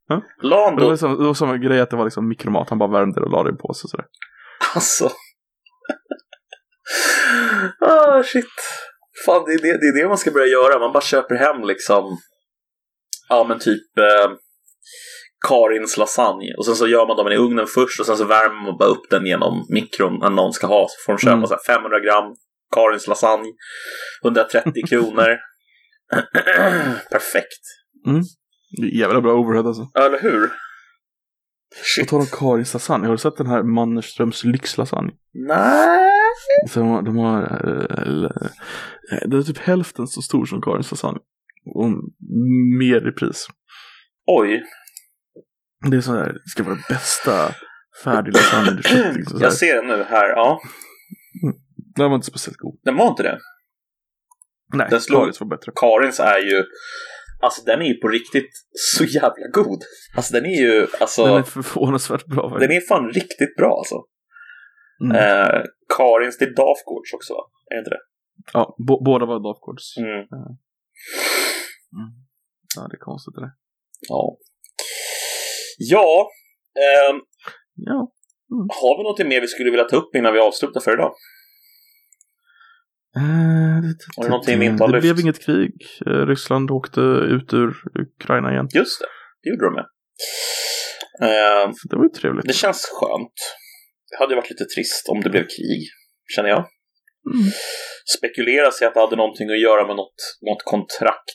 [0.07, 0.21] Ja.
[0.41, 2.69] La han Och Det var, det var samma grej att det var liksom mikromat.
[2.69, 4.05] Han bara värmde det och lade det i en påse och sådär.
[4.75, 5.09] Alltså.
[7.79, 8.45] ah, shit.
[9.25, 10.79] Fan, det är det, det är det man ska börja göra.
[10.79, 12.17] Man bara köper hem liksom...
[13.29, 13.97] Ja, men typ...
[13.99, 14.31] Eh,
[15.47, 16.53] Karins lasagne.
[16.57, 18.89] Och sen så gör man dem i ugnen först och sen så värmer man bara
[18.89, 20.87] upp den genom mikron när någon ska ha.
[20.89, 21.47] Så får de köpa Mm.
[21.47, 22.35] så här 500 gram
[22.75, 23.51] Karins lasagne.
[24.23, 25.37] 130 kronor.
[27.11, 27.61] Perfekt.
[28.81, 29.87] Är jävla bra overhead alltså.
[29.99, 30.51] Eller hur?
[31.77, 32.09] På Shit.
[32.09, 35.11] tal om Karins lasagne, har du sett den här Mannerströms lyxlasagne?
[35.33, 36.09] Nej.
[36.69, 38.25] Så de, har- de har, eh,
[39.17, 41.19] eh, det är typ hälften så stor som Karins lasagne.
[41.75, 41.89] Och
[42.79, 43.47] mer i pris.
[44.27, 44.63] Oj.
[45.91, 47.51] Det är så här, det ska vara det bästa
[48.03, 49.15] färdig lasagne du köpt.
[49.17, 49.39] Liksom.
[49.41, 50.27] Jag ser den nu här.
[50.29, 50.59] Ja,
[51.95, 52.79] Den var inte speciellt god.
[52.83, 53.39] den var inte det.
[54.73, 55.71] Nej, Den slår- Karins var bättre.
[55.75, 56.63] Karins är ju,
[57.45, 59.81] alltså den är ju på riktigt så jävla god.
[60.15, 62.87] Alltså den är ju, alltså, Den är den förvånansvärt bra är, faktiskt.
[62.87, 63.95] fan riktigt bra alltså.
[65.03, 65.15] Mm.
[65.17, 65.61] Eh,
[65.97, 67.43] Karins, det är Dafgårds också va?
[67.71, 68.01] Är det inte det?
[68.53, 68.75] Ja,
[69.05, 69.97] båda var Dafgårds.
[69.97, 70.25] Mm.
[72.75, 73.51] Ja, det är konstigt det där.
[74.09, 74.37] Ja.
[75.77, 76.29] Ja,
[76.85, 77.19] ehm,
[77.75, 78.11] Ja.
[78.81, 81.11] har vi något mer vi skulle vilja ta upp innan vi avslutar för idag?
[83.17, 83.83] Eh,
[84.17, 85.03] Har du någonting vi inte har det lyft?
[85.03, 85.73] blev inget krig.
[86.07, 87.01] Eh, Ryssland åkte
[87.35, 87.69] ut ur
[88.05, 88.67] Ukraina igen.
[88.73, 89.07] Just det,
[89.43, 89.85] det gjorde de med.
[91.79, 92.45] Så det var ju trevligt.
[92.47, 93.37] det känns skönt.
[94.09, 95.81] Det hade varit lite trist om det blev krig,
[96.35, 96.63] känner jag.
[97.33, 97.45] Mm.
[98.17, 101.29] spekuleras i att det hade någonting att göra med något, något kontrakt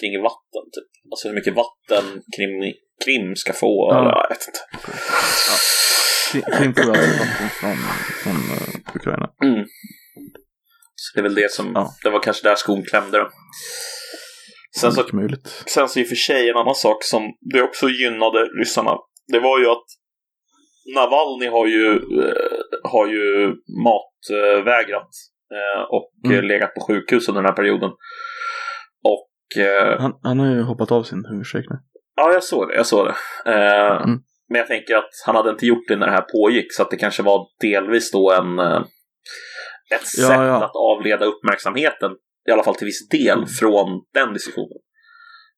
[0.00, 0.64] kring vatten.
[0.74, 0.88] Typ.
[1.12, 2.04] Alltså hur mycket vatten
[2.36, 2.54] Krim,
[3.04, 3.88] Krim ska få.
[3.90, 3.98] Ja.
[3.98, 4.62] Eller, jag vet inte.
[6.32, 7.76] Krim- Krim får alltså vatten från,
[8.22, 9.26] från eh, Ukraina.
[9.44, 9.64] Mm.
[11.04, 11.90] Så det är väl det som, Ja.
[12.02, 13.28] det var kanske där skon klämde då.
[14.80, 15.62] Sen så, möjligt.
[15.66, 17.22] sen så i och för sig en annan sak som
[17.54, 18.96] det också gynnade ryssarna.
[19.32, 19.84] Det var ju att
[20.94, 25.08] Navalny har ju, eh, har ju matvägrat
[25.56, 26.44] eh, och Mm.
[26.44, 27.90] legat på sjukhus under den här perioden.
[29.04, 31.76] Och eh, Han, han har ju hoppat av sin hungerstrejk nu.
[32.16, 32.74] Ja, jag såg det.
[32.74, 33.14] Jag såg det.
[33.50, 34.18] Mm.
[34.48, 36.90] men jag tänker att han hade inte gjort det när det här pågick, så att
[36.90, 38.58] det kanske var delvis då en,
[39.94, 40.64] ett sätt ja.
[40.64, 42.12] att avleda uppmärksamheten,
[42.48, 43.48] i alla fall till viss del, Mm.
[43.48, 44.78] från den diskussionen.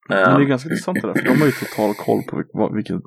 [0.08, 2.22] Men det är ganska intressant det där, för de har ju total koll
[2.52, 3.02] på vilken...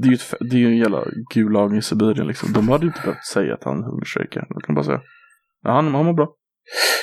[0.00, 1.04] Det är ju, ett, det är ju en jävla
[1.34, 2.52] gulag i Sibirien liksom.
[2.52, 4.46] De hade ju inte behövt säga att han hungerstrejkar.
[4.48, 5.00] De kan bara säga
[5.62, 6.28] ja, han, han mår bra.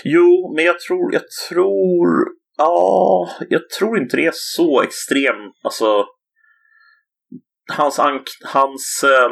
[0.03, 2.07] Jo, men jag tror, jag tror,
[2.57, 6.05] ja, jag tror inte det är så extrem, alltså,
[7.73, 9.31] hans, ank, hans, eh,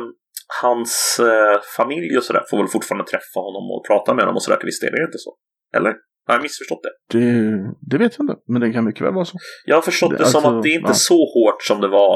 [0.62, 4.44] hans eh, familj och sådär får väl fortfarande träffa honom och prata med honom och
[4.44, 5.36] sådär till viss del, är det inte så?
[5.78, 5.94] Eller?
[6.28, 7.20] Har jag missförstått det?
[7.20, 7.52] Det,
[7.92, 9.38] det vet jag inte, men det kan mycket väl vara så.
[9.66, 10.94] Jag har förstått det, Det- som alltså, att det är inte ja.
[10.94, 12.16] så hårt som det var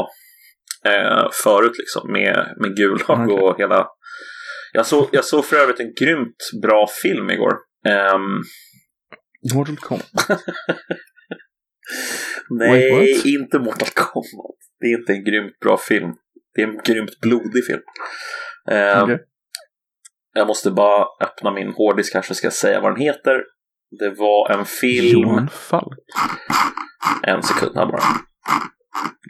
[0.85, 3.39] eh, förut liksom med, med Gulag Okej.
[3.39, 3.87] och hela...
[4.73, 7.53] Jag såg, jag såg för övrigt en grymt bra film igår.
[7.87, 8.41] Ehm,
[9.55, 10.05] Mortal Kombat.
[12.49, 14.55] Nej, Wait, inte Mortal Kombat.
[14.79, 16.09] Det är inte en grymt bra film.
[16.55, 17.81] Det är en grymt blodig film.
[18.71, 19.19] Eh, Okej.
[20.33, 23.43] Jag måste bara öppna min hårddisk här så ska jag säga vad den heter.
[23.99, 25.21] Det var en film...
[25.21, 25.99] Johan Falk.
[27.23, 28.01] En sekund här bara.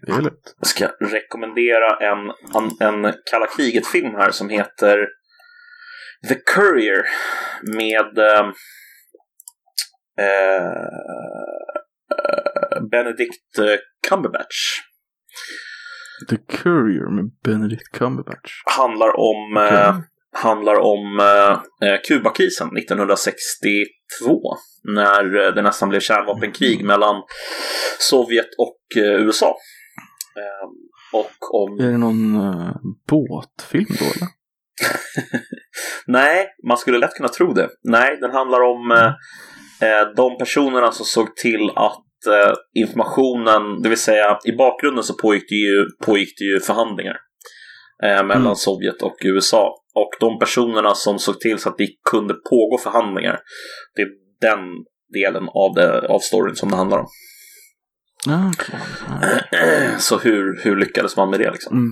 [0.06, 0.56] Det är lätt.
[0.58, 5.08] Jag ska rekommendera en, en, en kalla kriget-film här som heter
[6.30, 7.06] The Courier
[7.76, 8.48] med eh,
[10.26, 10.86] eh,
[12.92, 13.60] Benedict
[14.10, 14.82] Cumberbatch.
[16.30, 18.52] The Courier med Benedict Cumberbatch.
[18.78, 20.04] Handlar om, eh, Okej.
[20.34, 23.86] handlar om eh, eh, Kubakrisen 1962.
[24.84, 27.24] När eh, det nästan blev kärnvapenkrig mellan
[28.00, 29.56] Sovjet och eh, USA.
[30.36, 30.70] Eh,
[31.20, 32.76] och om Är det någon uh,
[33.08, 34.28] båtfilm då eller?
[36.08, 37.70] Nej, man skulle lätt kunna tro det.
[37.84, 39.14] Nej, den handlar om eh,
[39.90, 42.05] eh, de personerna som såg till att eh,
[42.76, 47.18] informationen, det vill säga i bakgrunden så pågick det ju, pågick det ju förhandlingar
[48.04, 48.56] eh, mellan Mm.
[48.56, 49.76] Sovjet och USA.
[49.96, 53.40] Och de personerna som såg till så att det kunde pågå förhandlingar,
[53.96, 54.10] det är
[54.42, 54.60] den
[55.14, 57.08] delen av, det, av storyn som det handlar om.
[58.28, 58.80] Okej.
[59.52, 59.98] Ja.
[60.00, 61.78] Så hur, hur lyckades man med det liksom?
[61.78, 61.92] Mm.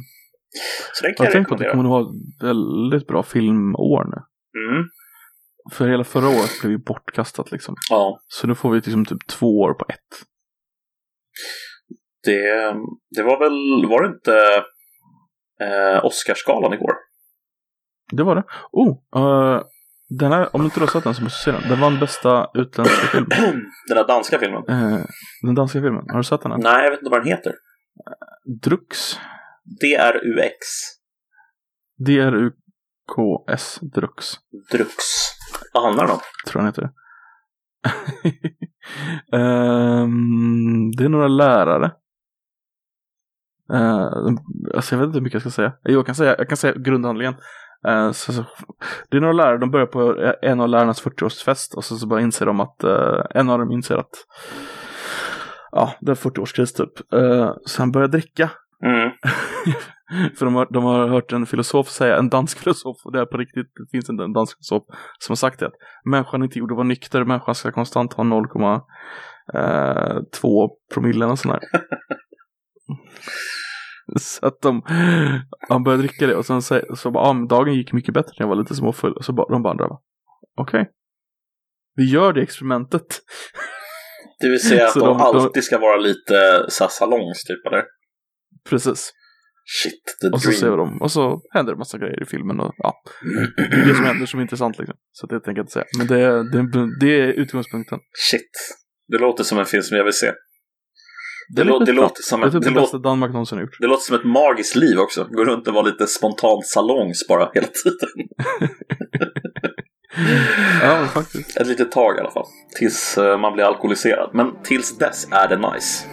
[0.93, 1.71] Så den kan Jag jag, att det rekommendera.
[1.71, 4.19] kommer att vara väldigt bra filmår nu.
[4.65, 4.83] Mm,
[5.71, 7.75] För hela förra året blev ju bortkastat liksom.
[7.89, 8.19] ja.
[8.27, 9.99] Så nu får vi liksom typ två år på ett.
[12.23, 12.73] Det,
[13.15, 14.63] det var väl, var det inte
[15.61, 16.93] eh, Oscarsgalan igår?
[18.11, 18.43] Det var det.
[18.71, 18.97] Oh!
[19.15, 19.63] Uh,
[20.19, 21.69] den här, om du inte har sett den så måste du se den.
[21.69, 23.25] Den vann bästa utländska film.
[23.87, 24.63] Den där danska filmen?
[24.69, 25.05] Eh,
[25.41, 26.05] den danska filmen.
[26.09, 26.51] Har du sett den?
[26.51, 26.59] Här?
[26.59, 27.53] Nej, jag vet inte vad den heter.
[28.61, 29.19] Drux.
[29.81, 30.57] DRUX.
[33.07, 33.79] D-R-U-K-S.
[33.81, 34.25] Drux.
[34.71, 34.95] Drux.
[35.73, 36.19] Vad handlar den om?
[36.47, 36.89] Tror den heter.
[39.33, 41.91] Ehm, det är några lärare.
[43.73, 44.37] Uh,
[44.75, 45.73] alltså jag vet inte hur mycket jag ska säga.
[45.83, 47.35] Jo, jag kan säga, jag kan säga grundhandlingen.
[47.87, 48.45] Eh, så, så,
[49.09, 52.21] det är några lärare, de börjar på en av lärarnas 40-årsfest och så, så bara
[52.21, 54.15] inser de att eh, en av dem inser att
[55.71, 57.13] ja, det är 40-årskris typ.
[57.13, 58.51] Eh, så han börjar dricka.
[58.85, 59.11] Mm.
[60.37, 63.25] För de har, de har hört en filosof säga, en dansk filosof, och det är
[63.25, 64.83] på riktigt, det finns inte en dansk filosof
[65.19, 65.73] som har sagt det, att
[66.05, 71.61] människan inte gjord att vara nykter, människan ska konstant ha 0,2 promille och sånt där.
[74.19, 74.81] Så att de,
[75.69, 78.43] han började dricka det och sen så, så bara, ah, dagen gick mycket bättre när
[78.43, 79.13] jag var lite småfull.
[79.13, 79.87] Och så bara, de bara andra
[80.57, 80.91] okej.
[81.95, 83.19] Vi gör det experimentet.
[84.39, 87.83] Det vill säga att de, de- alltid ska vara lite så här salongs typ, eller?
[88.69, 89.13] Precis.
[89.65, 90.77] Shit, the Och så ser vi dream.
[90.77, 91.01] dem.
[91.01, 92.59] Och så händer det massa grejer i filmen.
[92.59, 92.93] Och, ja,
[93.57, 94.95] det är det som händer som är intressant liksom.
[95.11, 95.85] Så det tänker jag inte säga.
[95.97, 97.99] Men det, är- det, det är utgångspunkten.
[98.31, 98.51] Shit.
[99.07, 100.25] Det låter som en film som jag vill se.
[101.55, 103.57] Det, Det, lå- det, låter som Det ett, typ det, det lå- bästa Danmark någonsin
[103.57, 103.77] har gjort.
[103.79, 105.27] det låter som ett magiskt liv också.
[105.31, 108.09] Gå runt och vara lite spontant salongs bara hela tiden.
[110.81, 111.57] Ja, faktiskt.
[111.57, 112.45] Ett litet tag i alla fall.
[112.79, 114.29] Tills eh, man blir alkoholiserad.
[114.33, 116.07] Men tills dess är det nice.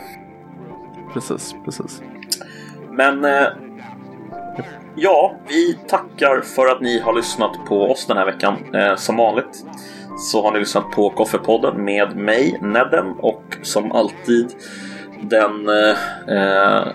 [1.13, 2.03] Precis, precis.
[2.91, 3.47] Men eh,
[4.97, 8.75] ja, vi tackar för att ni har lyssnat på oss den här veckan.
[8.75, 9.65] Eh, som vanligt
[10.19, 14.55] så har ni lyssnat på Koffepodden med mig, Nedden, och som alltid
[15.21, 15.97] den eh,
[16.37, 16.89] eh,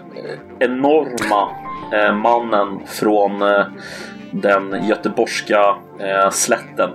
[0.59, 1.49] enorma
[1.93, 3.65] eh, mannen från eh,
[4.31, 5.75] den göteborgska
[6.31, 6.89] slätten.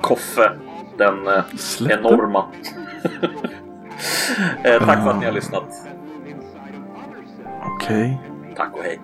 [0.00, 0.50] Koffe,
[0.98, 1.16] den
[1.56, 2.06] Släppen?
[2.06, 2.44] enorma.
[4.86, 5.87] tack för att ni har lyssnat.
[7.64, 8.18] Okej.
[8.56, 9.00] Tack och hej.